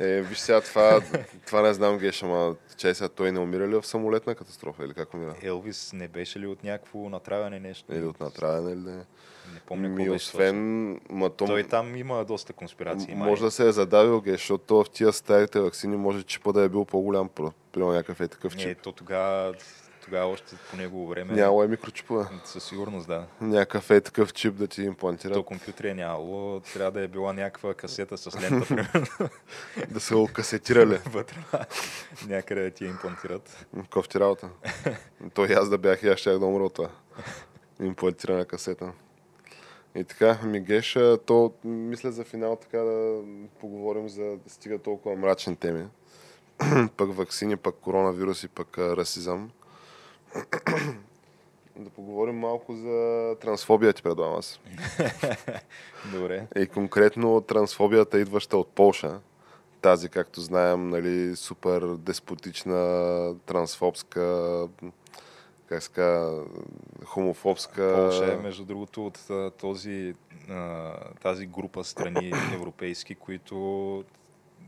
[0.00, 1.00] Е, виж сега, това,
[1.46, 4.94] това не знам, Геш, ама че сега той не умира ли в самолетна катастрофа или
[4.94, 5.34] как умира?
[5.42, 7.94] Елвис не беше ли от някакво натравяне нещо?
[7.94, 8.96] Или от натравяне или не?
[9.54, 10.14] Не помня Ми, беше точно.
[10.14, 13.14] освен, ма то, Той там има доста конспирации.
[13.14, 13.28] май.
[13.28, 16.62] може да се е задавил, Геш, защото то в тия старите вакцини може чипа да
[16.62, 17.28] е бил по-голям,
[17.72, 18.82] примерно някакъв е такъв Не, чип.
[18.82, 19.54] то тогава,
[20.10, 21.34] тогава още по негово време.
[21.34, 22.24] Нямало е микрочипове.
[22.44, 23.26] Със сигурност, да.
[23.40, 26.60] Някакъв е такъв чип да ти имплантира, То компютър е нямало.
[26.60, 29.06] Трябва да е била някаква касета с лента, примерно,
[29.90, 30.98] да се го касетирали.
[31.06, 31.36] вътре.
[32.26, 33.66] Някъде да ти я имплантират.
[33.90, 34.48] Кофти работа.
[35.34, 36.90] Той и аз да бях и аз щях да умра от това.
[37.80, 38.92] Имплантирана касета.
[39.94, 43.22] И така, Мигеш, то мисля за финал така да
[43.60, 45.86] поговорим за да стига толкова мрачни теми.
[46.96, 49.50] пък вакцини, пък коронавируси, пък расизъм.
[51.76, 54.60] Да поговорим малко за трансфобия ти предлагам аз.
[56.12, 56.46] Добре.
[56.56, 59.20] И конкретно трансфобията, идваща от Полша.
[59.80, 64.68] Тази, както знаем, нали, супер деспотична, трансфобска,
[65.66, 66.38] как ска,
[67.04, 67.94] хомофобска.
[67.94, 69.18] Полша е, между другото, от
[69.58, 70.14] този,
[71.22, 74.04] тази група страни европейски, които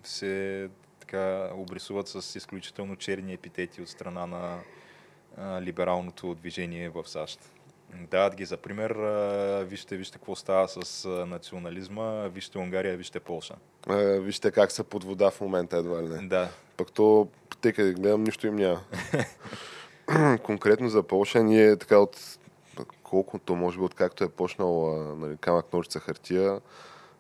[0.03, 0.69] се
[1.01, 4.59] така обрисуват с изключително черни епитети от страна на
[5.37, 7.41] а, либералното движение в САЩ.
[8.11, 8.91] Дават ги за пример.
[8.91, 12.29] А, вижте, вижте какво става с национализма.
[12.29, 13.55] Вижте Унгария, вижте Полша.
[13.87, 16.29] А, вижте как са под вода в момента, едва ли не.
[16.29, 16.49] Да.
[16.77, 17.29] Пък то,
[17.61, 18.81] тъй къде гледам, нищо им няма.
[20.43, 22.39] Конкретно за Полша, ние така от
[23.03, 26.61] колкото, може би, откакто е почнал нали, камък ножица хартия,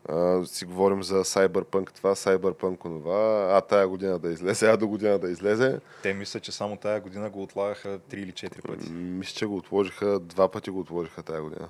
[0.08, 4.88] Uh, си говорим за Cyberpunk това, Cyberpunk онова, а тая година да излезе, а до
[4.88, 5.80] година да излезе.
[6.02, 8.92] Те мисля, че само тая година го отлагаха 3 или 4 пъти.
[8.92, 11.68] Мисля, че го отложиха, два пъти го отложиха тая година.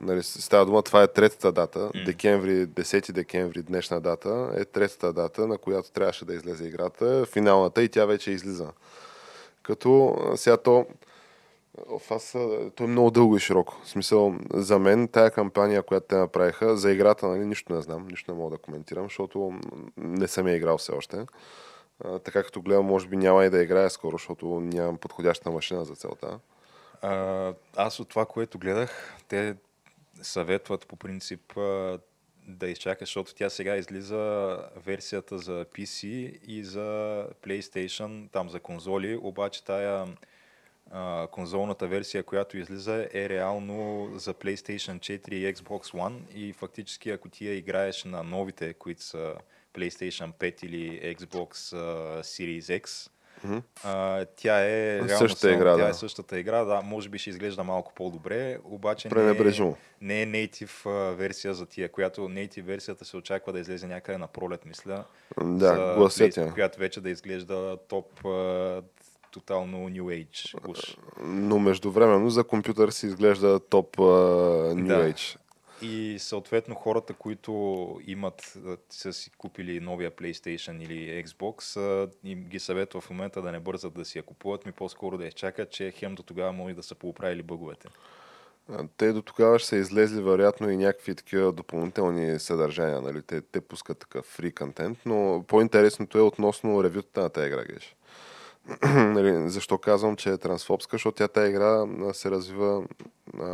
[0.00, 1.78] Нали, става дума, това е третата дата.
[1.78, 2.04] Mm.
[2.04, 7.82] Декември, 10 декември, днешна дата, е третата дата, на която трябваше да излезе играта, финалната
[7.82, 8.68] и тя вече излиза.
[9.62, 10.86] Като сега то,
[12.10, 12.32] аз,
[12.74, 13.80] то е много дълго и широко.
[13.84, 18.06] В смисъл, за мен тая кампания, която те направиха, за играта, нали, нищо не знам,
[18.10, 19.52] нищо не мога да коментирам, защото
[19.96, 21.26] не съм я играл все още.
[22.04, 25.84] А, така като гледам, може би няма и да играя скоро, защото нямам подходяща машина
[25.84, 26.38] за целта.
[27.02, 29.56] А, аз от това, което гледах, те
[30.22, 31.52] съветват по принцип
[32.48, 36.06] да изчакаш, защото тя сега излиза версията за PC
[36.46, 40.06] и за PlayStation, там за конзоли, обаче тая
[40.90, 47.10] а, конзолната версия, която излиза, е реално за PlayStation 4 и Xbox One и фактически
[47.10, 49.34] ако ти я играеш на новите, които са
[49.74, 53.10] PlayStation 5 или Xbox uh, Series X,
[53.46, 53.62] Mm-hmm.
[53.84, 55.88] А, тя е реално същата игра, тя да.
[55.88, 60.26] е същата игра, да, може би ще изглежда малко по-добре, обаче не е, не е
[60.26, 64.66] native а, версия за тия, която native версията се очаква да излезе някъде на пролет,
[64.66, 65.04] мисля.
[65.44, 66.50] Да, гласете.
[66.54, 68.82] Която вече да изглежда топ а,
[69.34, 70.96] тотално New Age уж.
[71.24, 75.12] Но междувременно за компютър си изглежда топ uh, New да.
[75.12, 75.38] Age.
[75.82, 77.52] И съответно хората, които
[78.06, 78.58] имат,
[78.90, 81.78] са си купили новия PlayStation или Xbox,
[82.24, 85.24] им ги съветва в момента да не бързат да си я купуват, ми по-скоро да
[85.24, 87.88] я чакат, че хем до тогава може да са поуправили бъговете.
[88.96, 93.22] Те до тогава ще са излезли вероятно и някакви такива допълнителни съдържания, нали?
[93.22, 97.96] Те, те пускат такъв фри контент, но по-интересното е относно ревютата на тази игра, Геш.
[98.94, 100.94] нали, защо казвам, че е трансфобска?
[100.94, 102.84] Защото тя тази игра се развива
[103.40, 103.44] а,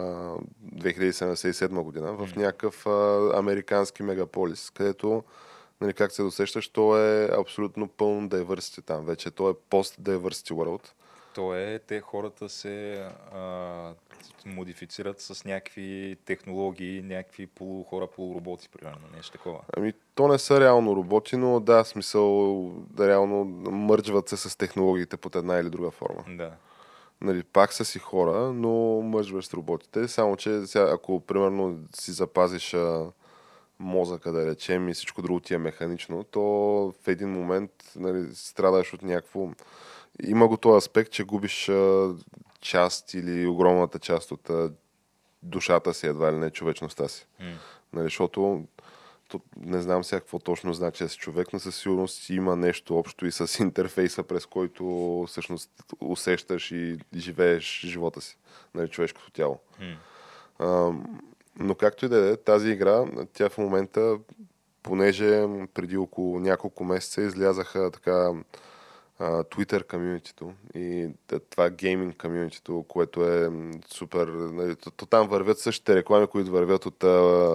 [0.77, 5.25] 2077 година в някакъв а, американски мегаполис, където,
[5.81, 9.31] нали, как се досещаш, то е абсолютно пълно diversity там вече.
[9.31, 10.83] То е пост-diversity world.
[11.35, 13.93] То е, те хората се а,
[14.47, 19.61] модифицират с някакви технологии, някакви полухора, полуроботи, примерно, нещо такова.
[19.77, 25.17] Ами, то не са реално роботи, но да, смисъл, да реално мърджват се с технологиите
[25.17, 26.25] под една или друга форма.
[26.29, 26.53] Да.
[27.21, 30.09] Нали, пак са си хора, но мърджваш с роботите.
[30.09, 33.07] Само, че сега, ако примерно си запазиш а,
[33.79, 36.41] мозъка, да речем, и всичко друго ти е механично, то
[37.03, 39.49] в един момент нали, страдаш от някакво...
[40.23, 42.15] Има го този аспект, че губиш а,
[42.61, 44.73] част или огромната част от а,
[45.43, 47.27] душата си, едва ли не човечността си.
[47.43, 47.55] Mm.
[47.93, 48.65] Нали, защото
[49.29, 52.99] то, не знам сега какво точно значи да си човек, но със сигурност има нещо
[52.99, 58.37] общо и с интерфейса, през който всъщност усещаш и живееш живота си,
[58.75, 59.61] нали, човешкото тяло.
[59.81, 59.97] Mm.
[60.59, 60.93] А,
[61.59, 64.19] но както и да е, тази игра, тя в момента,
[64.83, 68.33] понеже преди около няколко месеца излязаха така
[69.21, 71.09] Twitter комьюнитито и
[71.51, 73.51] това гейминг комьюнитито, което е
[73.89, 74.27] супер.
[74.27, 77.03] Нали, то, то там вървят същите реклами, които вървят от,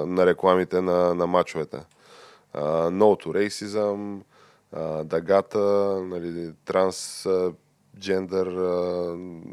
[0.07, 1.77] на рекламите на, на мачовете.
[2.55, 4.21] Uh, no to racism,
[4.75, 5.59] uh, дагата,
[6.03, 7.27] нали, транс,
[7.99, 8.49] джендър,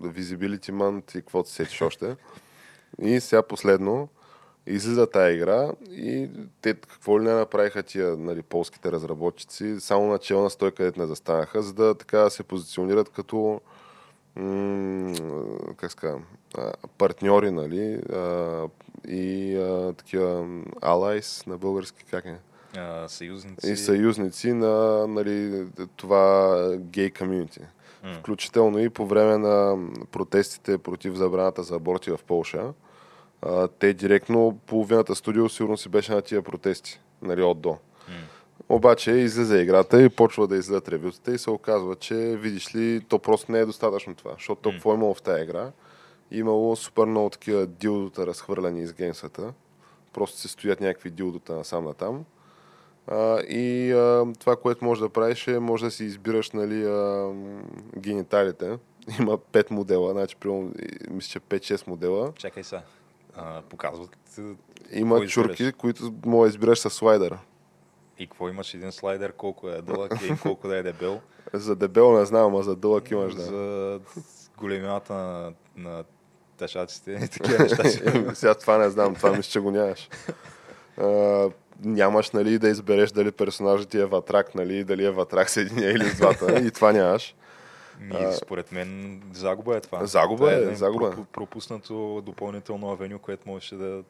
[0.03, 2.17] visibility month и каквото се сетиш още.
[3.03, 4.09] И сега последно,
[4.67, 10.51] излиза тази игра и те какво ли не направиха тия нали, полските разработчици, само начална
[10.51, 13.61] стойка където не застанаха, за да така се позиционират като
[14.37, 15.15] м-
[15.77, 16.19] как ска,
[16.99, 18.69] партньори, нали, а,
[19.09, 20.45] и а, такива
[20.81, 22.39] allies на български, как е?
[22.77, 23.71] А, съюзници.
[23.71, 27.61] И съюзници на нали, това гей комьюнити.
[28.05, 28.19] Mm.
[28.19, 32.73] Включително и по време на протестите против забраната за аборти в Полша.
[33.43, 37.68] А, те директно, половината студио сигурно си беше на тия протести, нали, от до.
[37.68, 37.78] Mm.
[38.68, 43.18] Обаче излезе играта и почва да излизат ревютата и се оказва, че видиш ли, то
[43.18, 44.72] просто не е достатъчно това, защото mm.
[44.72, 45.70] какво е имало в тази игра?
[46.30, 49.53] Имало супер много такива дилдота разхвърляни из геймсата.
[50.12, 52.24] Просто се стоят някакви дилдота насам на там.
[53.07, 57.30] А, и а, това, което можеш да правиш е, може да си избираш нали, а,
[57.99, 58.78] гениталите.
[59.20, 60.72] Има 5 модела, значи, примерно,
[61.11, 62.32] мисля, че 5-6 модела.
[62.36, 62.82] Чакай сега.
[63.68, 64.16] Показват.
[64.93, 67.39] Има чурки, които може да избираш с слайдера.
[68.18, 71.20] И какво имаш един слайдер, колко е дълъг и колко да е дебел?
[71.53, 73.43] за дебел не знам, а за дълъг имаш, да.
[73.43, 74.01] За
[74.59, 76.05] големината на, на
[76.57, 77.85] тъшаците и такива неща.
[78.35, 80.09] Сега това не знам, това мисля, че го нямаш.
[80.99, 81.49] А,
[81.85, 85.91] нямаш нали, да избереш дали персонажът ти е ватрак, нали, дали е ватрак с единия
[85.93, 86.59] или с двата.
[86.59, 87.35] и това нямаш.
[88.11, 90.07] А, според мен загуба е това.
[90.07, 91.17] Загуба това е, е загуба.
[91.33, 94.03] пропуснато допълнително авеню, което можеше да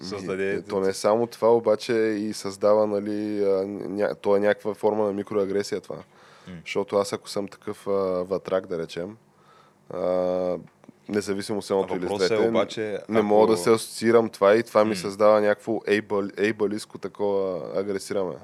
[0.00, 0.54] създаде.
[0.54, 3.44] И, то не е само това, обаче и създава, нали,
[3.88, 4.14] ня...
[4.14, 5.96] то е някаква форма на микроагресия това.
[5.96, 6.54] М.
[6.64, 7.90] Защото аз ако съм такъв а,
[8.24, 9.16] ватрак, да речем,
[9.90, 10.56] а,
[11.08, 13.26] независимо от едното или е, обаче, не ако...
[13.26, 15.80] мога да се асоциирам това и това ми създава някакво
[16.38, 18.34] ейбалиско такова агресиране.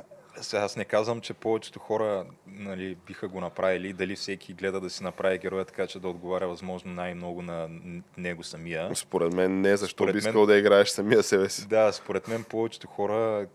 [0.40, 4.90] Сега аз не казвам, че повечето хора нали, биха го направили, дали всеки гледа да
[4.90, 7.68] си направи героя така, че да отговаря възможно най-много на
[8.16, 8.96] него самия.
[8.96, 10.46] Според мен не, защо според би искал мен...
[10.46, 11.68] да играеш самия себе си.
[11.68, 13.46] Да, според мен повечето хора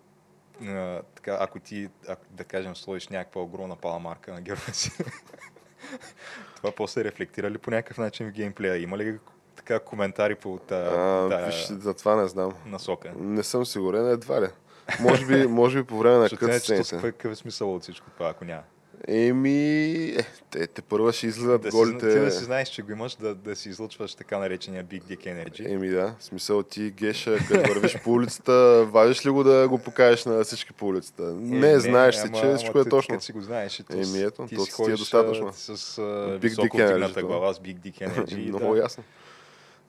[0.61, 4.91] а, така, ако ти, ако, да кажем, сложиш някаква огромна паламарка на героя си,
[6.55, 8.77] това после рефлектира ли по някакъв начин в геймплея?
[8.77, 9.19] Има ли
[9.55, 12.53] така коментари по тази Виж, за това не знам.
[12.65, 13.13] насока?
[13.17, 14.47] Не съм сигурен, едва ли.
[14.99, 16.97] Може би, може би по време на кътсцените.
[17.01, 18.61] Какъв е смисъл от всичко това, ако няма?
[19.07, 22.11] Еми, е, те, те първа ще излизат да голите...
[22.11, 25.03] Си, ти да си знаеш, че го имаш, да, да си излъчваш така наречения Big
[25.03, 25.73] Dick Energy.
[25.73, 29.77] Еми да, в смисъл ти, Геша, като вървиш по улицата, важиш ли го да го
[29.77, 31.23] покажеш на всички по улицата?
[31.23, 33.21] Е, не, не, знаеш си, че всичко е точно.
[33.21, 35.53] си го знаеш, ти, Еми ето, ти то си, е достатъчно.
[35.53, 38.47] С, с uh, високо вдигната глава, с Big Dick Energy.
[38.47, 38.79] Много да.
[38.79, 39.03] ясно.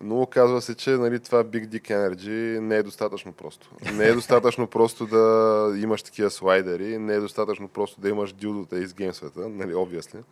[0.00, 3.70] Но оказва се, че нали, това Big Dick Energy не е достатъчно просто.
[3.94, 8.78] Не е достатъчно просто да имаш такива слайдери, не е достатъчно просто да имаш дюдота
[8.78, 10.22] из гейм света, нали, obviously.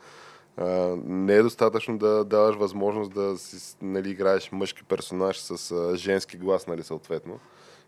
[0.59, 5.95] Uh, не е достатъчно да даваш възможност да си нали, играеш мъжки персонаж с uh,
[5.95, 7.39] женски глас, нали, съответно,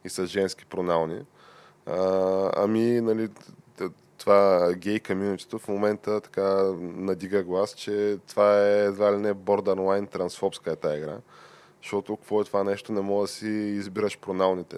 [0.05, 1.21] и с женски пронални.
[1.87, 3.29] Uh, ами, нали,
[4.19, 10.11] това гей комьюнитито в момента така надига глас, че това е едва ли не borderline
[10.11, 11.19] трансфобска е тази игра.
[11.83, 14.77] Защото какво е това нещо, не мога да си избираш проналните.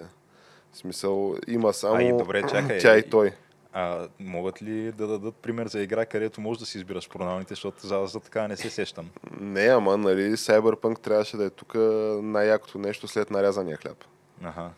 [0.71, 2.79] В смисъл, има само Ай, добре, чакай.
[2.79, 3.31] тя и той.
[3.73, 7.87] А могат ли да дадат пример за игра, където можеш да си избираш проналните, защото
[7.87, 9.09] за, за така не се сещам?
[9.39, 11.73] Не, ама, нали, Cyberpunk трябваше да е тук
[12.23, 14.03] най-якото нещо след нарязания хляб.
[14.43, 14.69] Ага.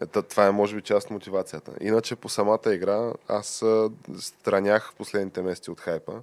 [0.00, 1.72] Ето, това е, може би, част от мотивацията.
[1.80, 3.64] Иначе по самата игра аз
[4.18, 6.22] странях последните месеци от хайпа.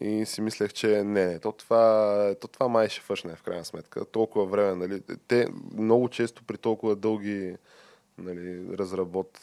[0.00, 3.64] И си мислех, че не, не, то това, то това май ще фъшне в крайна
[3.64, 4.04] сметка.
[4.04, 7.56] Толкова време, нали, те много често при толкова дълги
[8.18, 9.40] нали, разработ,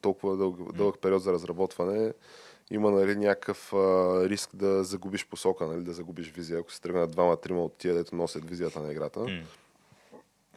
[0.00, 2.12] толкова дълъг, дълъг период за разработване,
[2.70, 3.76] има нали, някакъв а,
[4.28, 8.16] риск да загубиш посока, нали, да загубиш визия, ако се тръгнат двама-трима от тия, дето
[8.16, 9.20] носят визията на играта.
[9.20, 9.42] Mm.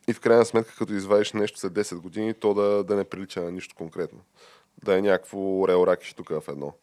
[0.07, 3.41] И в крайна сметка, като извадиш нещо след 10 години, то да, да не прилича
[3.41, 4.19] на нищо конкретно.
[4.83, 6.73] Да е някакво реоракиш тук в едно.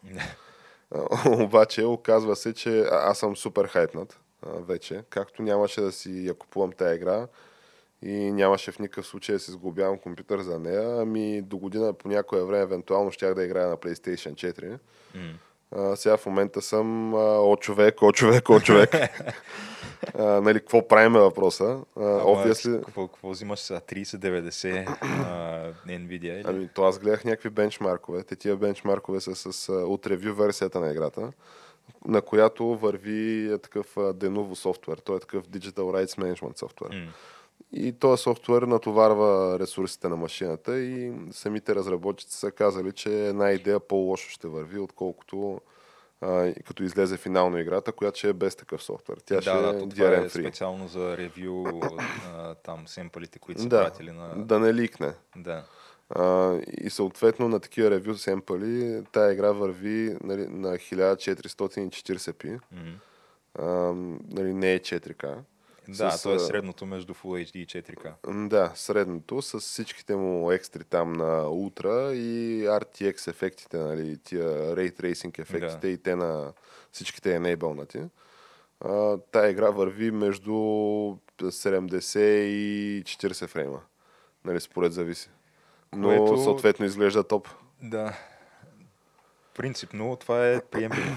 [1.27, 5.05] Обаче оказва се, че аз съм супер хайпнат вече.
[5.11, 7.27] Както нямаше да си я купувам тази игра
[8.03, 12.09] и нямаше в никакъв случай да си сглобявам компютър за нея, ами до година по
[12.09, 14.79] някое време евентуално щях да играя на PlayStation 4.
[15.17, 15.35] Mm.
[15.77, 18.95] А, сега в момента съм а, о човек, о човек, о човек.
[20.19, 21.79] а, нали, какво правим е въпроса?
[21.97, 22.85] А, obviously...
[22.85, 23.81] какво, какво взимаш сега?
[23.81, 24.97] 3090
[25.87, 26.41] Nvidia?
[26.41, 26.43] Или?
[26.45, 28.23] Ами, то аз гледах някакви бенчмаркове.
[28.23, 31.33] Те тия бенчмаркове са с, от ревю версията на играта,
[32.07, 34.99] на която върви е такъв Denuvo софтуер.
[34.99, 36.91] Той е такъв Digital Rights Management софтуер.
[36.91, 37.09] Mm.
[37.73, 43.81] И този софтуер натоварва ресурсите на машината и самите разработчици са казали, че една идея
[43.81, 45.61] по-лошо ще върви, отколкото
[46.21, 49.19] а, като излезе финално играта, която ще е без такъв софтуер.
[49.27, 51.81] Тя да, ще да, е това е специално за ревю
[52.63, 54.47] там семпалите, които са да, пратили на...
[54.47, 55.15] Да не ликне.
[55.37, 55.65] Да.
[56.11, 62.61] А, и съответно на такива ревю семпали, тая игра върви нали, на 1440p.
[62.75, 62.95] Mm-hmm.
[63.59, 63.65] А,
[64.29, 65.39] нали, не е 4K.
[65.89, 68.49] Да, с, то е средното между Full HD и 4K.
[68.49, 74.93] Да, средното с всичките му екстри там на Ultra и RTX ефектите, нали, тия Ray
[75.01, 75.89] Tracing ефектите да.
[75.89, 76.53] и те на
[76.93, 78.03] всичките enablenати.
[78.81, 83.81] А, тая игра върви между 70 и 40 фрейма.
[84.45, 85.31] Нали, според зависи.
[85.97, 87.49] Но Което- съответно изглежда топ.
[87.83, 88.17] Да.
[89.55, 91.17] Принципно това е приемливо.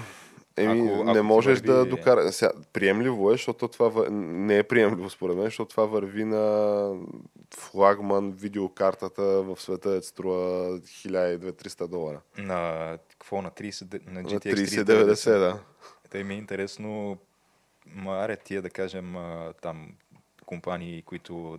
[0.58, 2.32] Еми, Ако- не ако ти можеш да върви- докара.
[2.32, 4.06] Сега, приемливо е, защото това въ...
[4.10, 6.92] не е приемливо според мен, защото това върви на
[7.52, 10.40] флагман видеокартата в света е струва
[10.78, 12.20] 1200-300 долара.
[12.38, 13.42] На какво?
[13.42, 15.58] На 30, де- на GTX 3090, да.
[16.10, 17.16] Те ми е интересно,
[17.86, 19.14] ма, аре тия да кажем
[19.62, 19.88] там
[20.46, 21.58] компании, които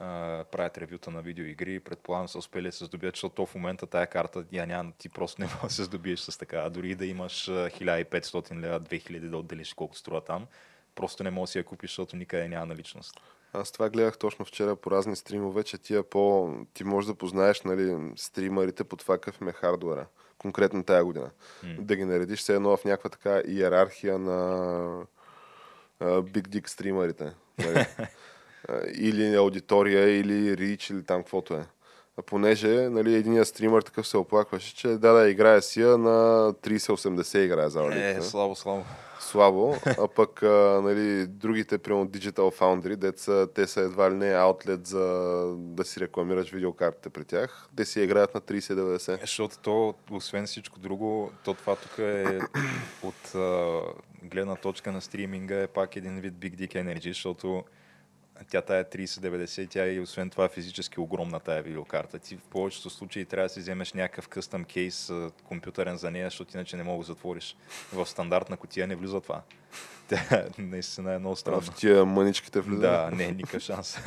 [0.00, 3.86] а, правят ревюта на видеоигри, предполагам са успели да се здобият, защото то в момента
[3.86, 6.58] тая карта я няма, ти просто не можеш да се здобиеш с така.
[6.58, 10.46] А Дори да имаш а, 1500 лева, 2000 да отделиш колко струва там,
[10.94, 13.20] просто не можеш да си я купиш, защото никъде няма наличност.
[13.52, 16.54] Аз това гледах точно вчера по разни стримове, че тия по...
[16.74, 20.06] ти можеш да познаеш нали, стримерите по това какъв им е хардуера.
[20.38, 21.30] Конкретно тая година.
[21.62, 21.74] М.
[21.78, 25.06] Да ги наредиш все едно в някаква така иерархия на
[26.00, 27.32] Dick стримерите.
[27.58, 27.86] Нали?
[28.94, 31.66] Или аудитория, или рич, или там каквото е.
[32.18, 37.38] А понеже нали, единият стример такъв се оплакваше, че да, да, играе си на 3080
[37.38, 38.84] играе за Е, слабо, слабо.
[39.20, 44.34] слабо, а пък а, нали, другите, примерно Digital Foundry, деца, те са едва ли не
[44.34, 45.04] аутлет за
[45.56, 49.20] да си рекламираш видеокартите при тях, те си играят на 3090.
[49.20, 52.38] Защото то, освен всичко друго, то това тук е
[53.02, 53.80] от а,
[54.22, 57.64] гледна точка на стриминга е пак един вид Big Dick Energy, защото
[58.50, 62.18] тя тая 3090, тя и освен това физически огромна тая видеокарта.
[62.18, 66.26] Ти в повечето случаи трябва да си вземеш някакъв къстъм кейс а, компютърен за нея,
[66.26, 67.56] защото иначе не мога да затвориш.
[67.92, 69.42] В стандартна котия не влиза това.
[70.08, 71.60] Тя наистина е много А странно.
[71.60, 72.80] в тия мъничките влизат.
[72.82, 73.98] Да, не никакъв шанс.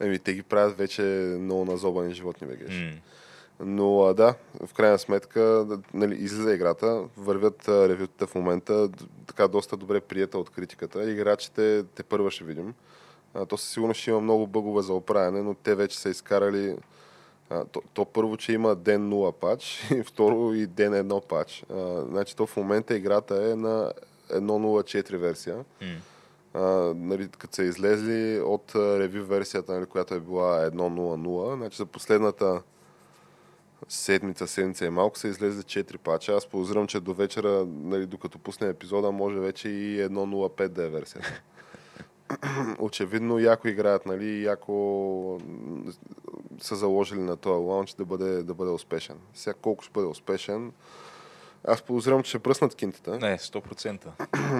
[0.00, 1.02] Еми, те ги правят вече
[1.40, 3.00] много назобани животни, бе, геш.
[3.60, 4.34] Но а, да,
[4.66, 8.88] в крайна сметка, нали, излиза играта, вървят а, ревютата в момента,
[9.26, 11.10] така доста добре приета от критиката.
[11.10, 12.74] Играчите те първа ще видим.
[13.34, 16.76] А, то със сигурност ще има много бъгове за оправяне, но те вече са изкарали
[17.50, 21.64] а, то, то, първо, че има ден 0 пач и второ и ден 1 пач.
[21.70, 23.92] А, значи то в момента играта е на
[24.30, 25.56] 1.04 версия.
[25.56, 25.86] М.
[26.54, 31.86] А, нали, като са излезли от ревю версията, нали, която е била 1.0.0, значи за
[31.86, 32.62] последната
[33.88, 36.32] седмица, седмица и малко са излезли 4 пача.
[36.32, 40.88] Аз подозирам, че до вечера, нали, докато пусне епизода, може вече и 1.05 да е
[40.88, 41.42] версията.
[42.78, 45.40] Очевидно, яко играят, нали, яко
[46.60, 49.16] са заложили на този лаунч да бъде, да бъде успешен.
[49.34, 50.72] Сега колко ще бъде успешен,
[51.64, 53.18] аз подозирам, че ще пръснат кинтата.
[53.18, 54.06] Не, 100%.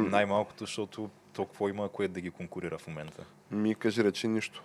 [0.10, 3.24] Най-малкото, защото толкова има, което да ги конкурира в момента.
[3.50, 4.62] Ми кажи речи нищо.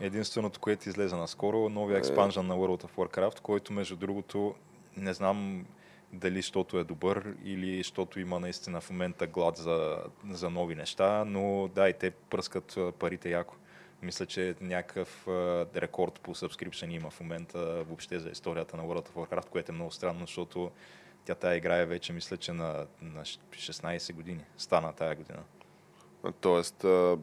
[0.00, 4.54] Единственото, което излезе наскоро, новия експанжен на World of Warcraft, който между другото
[4.96, 5.66] не знам
[6.12, 9.96] дали защото е добър или защото има наистина в момента глад за,
[10.30, 13.54] за нови неща, но да, и те пръскат парите яко.
[14.02, 15.28] Мисля, че някакъв
[15.76, 19.74] рекорд по subscription има в момента въобще за историята на World of Warcraft, което е
[19.74, 20.70] много странно, защото
[21.24, 24.44] тя тая игра е вече, мисля, че на, на 16 години.
[24.56, 25.42] Стана тая година.
[26.32, 27.18] Тоест, а,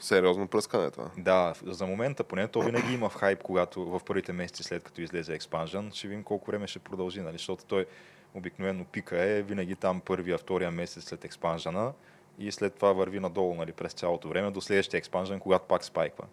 [0.00, 1.10] сериозно пръскане е това.
[1.18, 5.00] Да, за момента поне то винаги има в хайп, когато в първите месеци след като
[5.00, 7.32] излезе експанжен, ще видим колко време ще продължи, нали?
[7.32, 7.86] защото той
[8.34, 11.92] обикновено пика е винаги там първия, втория месец след експанжена
[12.38, 16.24] и след това върви надолу нали, през цялото време до следващия експанжен, когато пак спайква.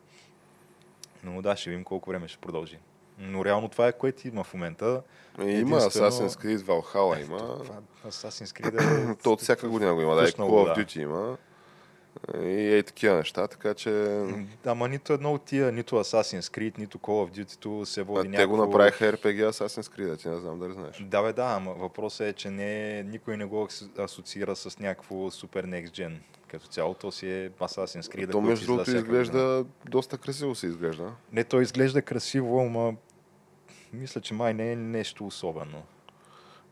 [1.23, 2.79] Но да, ще видим колко време ще продължи.
[3.17, 5.01] Но реално това е което има в момента.
[5.39, 7.37] И Има Единствено- Assassin's Creed Valhalla, има.
[7.37, 7.75] Това,
[8.07, 9.15] Assassin's Creed е...
[9.23, 10.15] То от всяка година го има.
[10.15, 10.77] Да, и Call of.
[10.77, 11.37] Duty има.
[12.37, 14.21] И е такива неща, така че...
[14.65, 18.31] Ама нито едно от тия, нито Assassin's Creed, нито Call of Duty се води А,
[18.31, 20.97] те го някакво- направиха RPG Assassin's Creed, ти не знам дали знаеш.
[21.01, 25.31] Да, бе, да, ама въпросът е, че не, никой не го ас- асоциира с някакво
[25.31, 26.13] супер next gen.
[26.47, 28.21] Като цяло то си е Assassin's Creed.
[28.21, 31.11] То който между другото изглежда доста красиво се изглежда.
[31.31, 32.93] Не, то изглежда красиво, ама
[33.93, 35.83] мисля, че май не е нещо особено.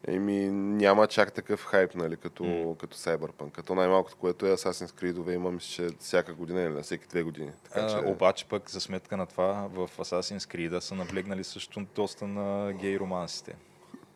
[0.08, 2.76] Еми, няма чак такъв хайп, нали, като, М.
[2.76, 3.52] като Cyberpunk.
[3.52, 7.24] Като най-малкото, което е Assassin's Creed, има, мисля, че всяка година или на всеки две
[7.24, 7.52] години.
[7.64, 7.96] Така, че...
[7.96, 12.74] А, обаче пък за сметка на това в Assassin's Creed са наблегнали също доста на
[12.74, 13.56] гей романсите.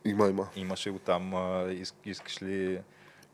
[0.05, 0.47] Има, има.
[0.55, 2.81] Имаше го там, а, иск, искаш ли...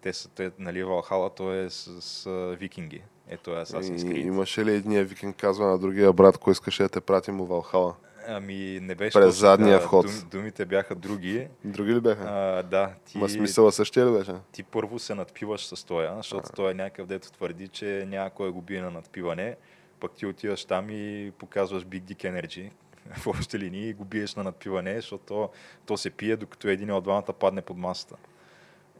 [0.01, 3.03] Те са, те, нали, Валхала, то е с, с, а, викинги.
[3.27, 4.27] Ето е Assassin's И, Creed.
[4.27, 7.95] имаше ли единия викинг казва на другия брат, кой искаше да те пратим в Валхала?
[8.31, 9.87] Ами не беше През точно задния така.
[9.87, 10.05] вход.
[10.05, 11.47] Дум, думите бяха други.
[11.65, 12.23] Други ли бяха?
[12.27, 14.33] А, да, ти, Ма смисъла същия ли беше?
[14.51, 18.51] ти първо се надпиваш с тоя, защото той е някакъв, дето твърди, че няма кой
[18.51, 19.55] го бие на надпиване,
[19.99, 22.71] пък ти отиваш там и показваш Big Dick Energy
[23.17, 25.49] в общи линии и го биеш на надпиване, защото то,
[25.85, 28.15] то се пие, докато един от двамата падне под масата.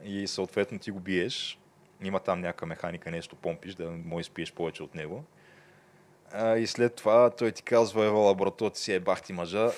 [0.04, 1.60] И съответно ти го биеш
[2.02, 5.24] има там някаква механика, нещо помпиш, да може спиеш повече от него.
[6.32, 9.70] А, и след това той ти казва, ева лабораторията си е бахти мъжа,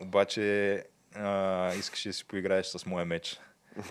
[0.00, 0.84] обаче
[1.14, 3.40] а, искаш да си поиграеш с моя меч.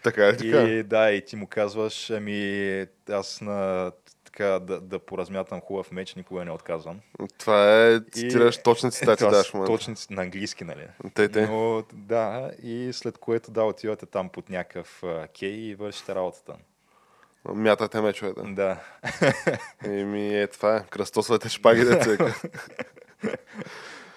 [0.04, 0.62] Така е, така.
[0.62, 3.92] И да, и ти му казваш, ами аз на
[4.26, 7.00] така да, да поразмятам хубав меч, никога не отказвам.
[7.38, 8.64] Това е, цитираш и...
[8.64, 9.68] точни цитати, даш момент.
[9.68, 10.88] Точни на английски, нали?
[11.14, 11.48] Те, те.
[11.48, 15.04] Но, да, и след което да, отивате там под някакъв
[15.40, 16.56] кей и вършите работата.
[17.50, 18.42] Мятате мечовете.
[18.46, 18.78] Да.
[19.84, 20.84] Еми, е, това е.
[20.90, 22.18] Кръстосвате шпаги, деца.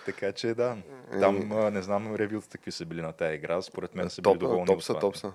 [0.06, 0.76] така че да.
[1.20, 3.62] Там не знам ревюта какви са били на тази игра.
[3.62, 4.66] Според мен са били доволни.
[4.66, 5.32] Топ са, топ са.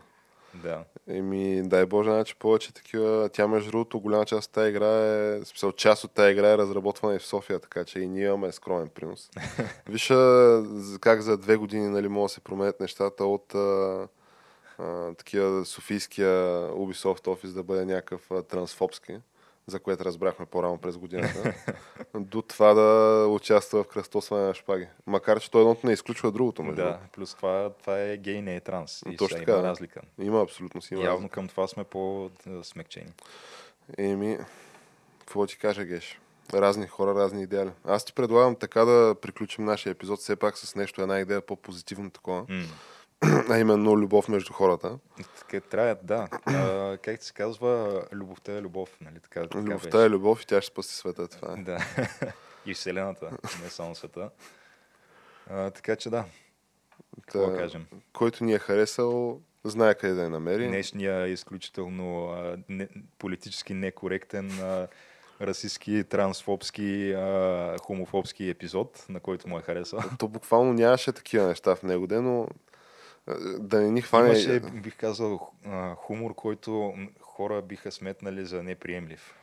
[0.54, 0.84] Да.
[1.08, 3.30] Еми, дай Боже, значи повече такива.
[3.34, 6.58] Тя, между другото, голяма част от тази игра е, смисъл, част от тази игра е
[6.58, 9.30] разработвана и в София, така че и ние имаме скромен принос.
[9.90, 10.08] Виж
[11.00, 14.08] как за две години нали, могат да се променят нещата от а,
[14.80, 19.20] а, такива Софийския Ubisoft офис да бъде някакъв а, трансфобски
[19.70, 21.54] за което разбрахме по-рано през годината,
[22.16, 24.88] до това да участва в кръстосване на шпаги.
[25.08, 26.64] Макар, че той едното не изключва другото.
[26.64, 26.82] Между.
[26.82, 29.04] Да, плюс това, това е гей, не е транс.
[29.10, 30.02] И Точно така, има разлика.
[30.22, 30.94] Има абсолютно си.
[30.94, 31.34] Има Явно разлика.
[31.34, 33.12] към това сме по-смекчени.
[33.98, 34.38] Еми,
[35.20, 36.20] какво ти кажа, Геш?
[36.54, 37.72] Разни хора, разни идеали.
[37.86, 42.12] Аз ти предлагам така да приключим нашия епизод все пак с нещо, една идея по-позитивно
[42.12, 42.46] такова.
[42.46, 42.66] Mm
[43.50, 45.00] а именно любов между хората.
[45.70, 46.28] Трябва, да.
[46.46, 49.20] А, как се казва, любовта е любов, нали?
[49.20, 50.06] Така, така любовта беше.
[50.06, 51.62] е любов и тя ще спаси света, това е.
[51.62, 51.80] Да.
[52.66, 53.32] и Вселената,
[53.64, 54.30] не само света.
[55.50, 56.26] А, така че да.
[57.22, 57.86] Какво да, кажем?
[58.14, 60.68] Който ни е харесал, знае къде да я намери.
[60.68, 64.88] Днешния е изключително а, не, политически некоректен а,
[65.42, 70.00] расистски, трансфобски, а, хомофобски епизод, на който му е харесал.
[70.20, 72.48] То буквално нямаше такива неща в него, но
[73.60, 74.28] да не ни хване...
[74.28, 75.52] Имаше, бих казал,
[75.96, 79.36] хумор, който хора биха сметнали за неприемлив.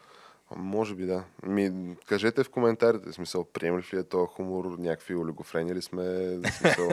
[0.57, 1.25] Може би да.
[1.43, 6.91] Ми, кажете в коментарите, смисъл, приемлив ли е този хумор, някакви олигофрени ли сме, смисъл,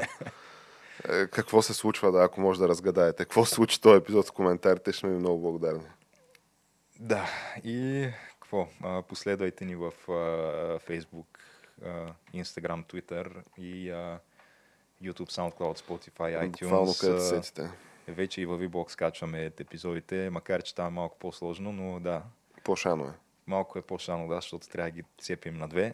[1.09, 3.23] е, какво се случва, да, ако може да разгадаете.
[3.23, 5.87] Какво се случи този епизод в коментарите, ще ми много благодарни.
[6.99, 7.29] Да,
[7.63, 8.07] и
[8.39, 8.67] какво?
[9.07, 9.91] Последвайте ни в
[10.87, 11.39] Facebook,
[12.33, 13.91] Instagram, Twitter и
[15.03, 16.61] YouTube, SoundCloud, Spotify, iTunes.
[16.61, 17.69] Буквално където сетите.
[18.07, 22.23] Вече и във VBOX скачваме епизодите, макар че там е малко по-сложно, но да.
[22.63, 23.13] По-шано е.
[23.47, 25.93] Малко е по-шано, да, защото трябва да ги цепим на две.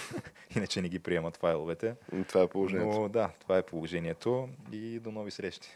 [0.56, 1.94] Иначе не ги приемат файловете.
[2.28, 3.00] Това е положението.
[3.00, 5.68] Но да, това е положението и до нови срещи.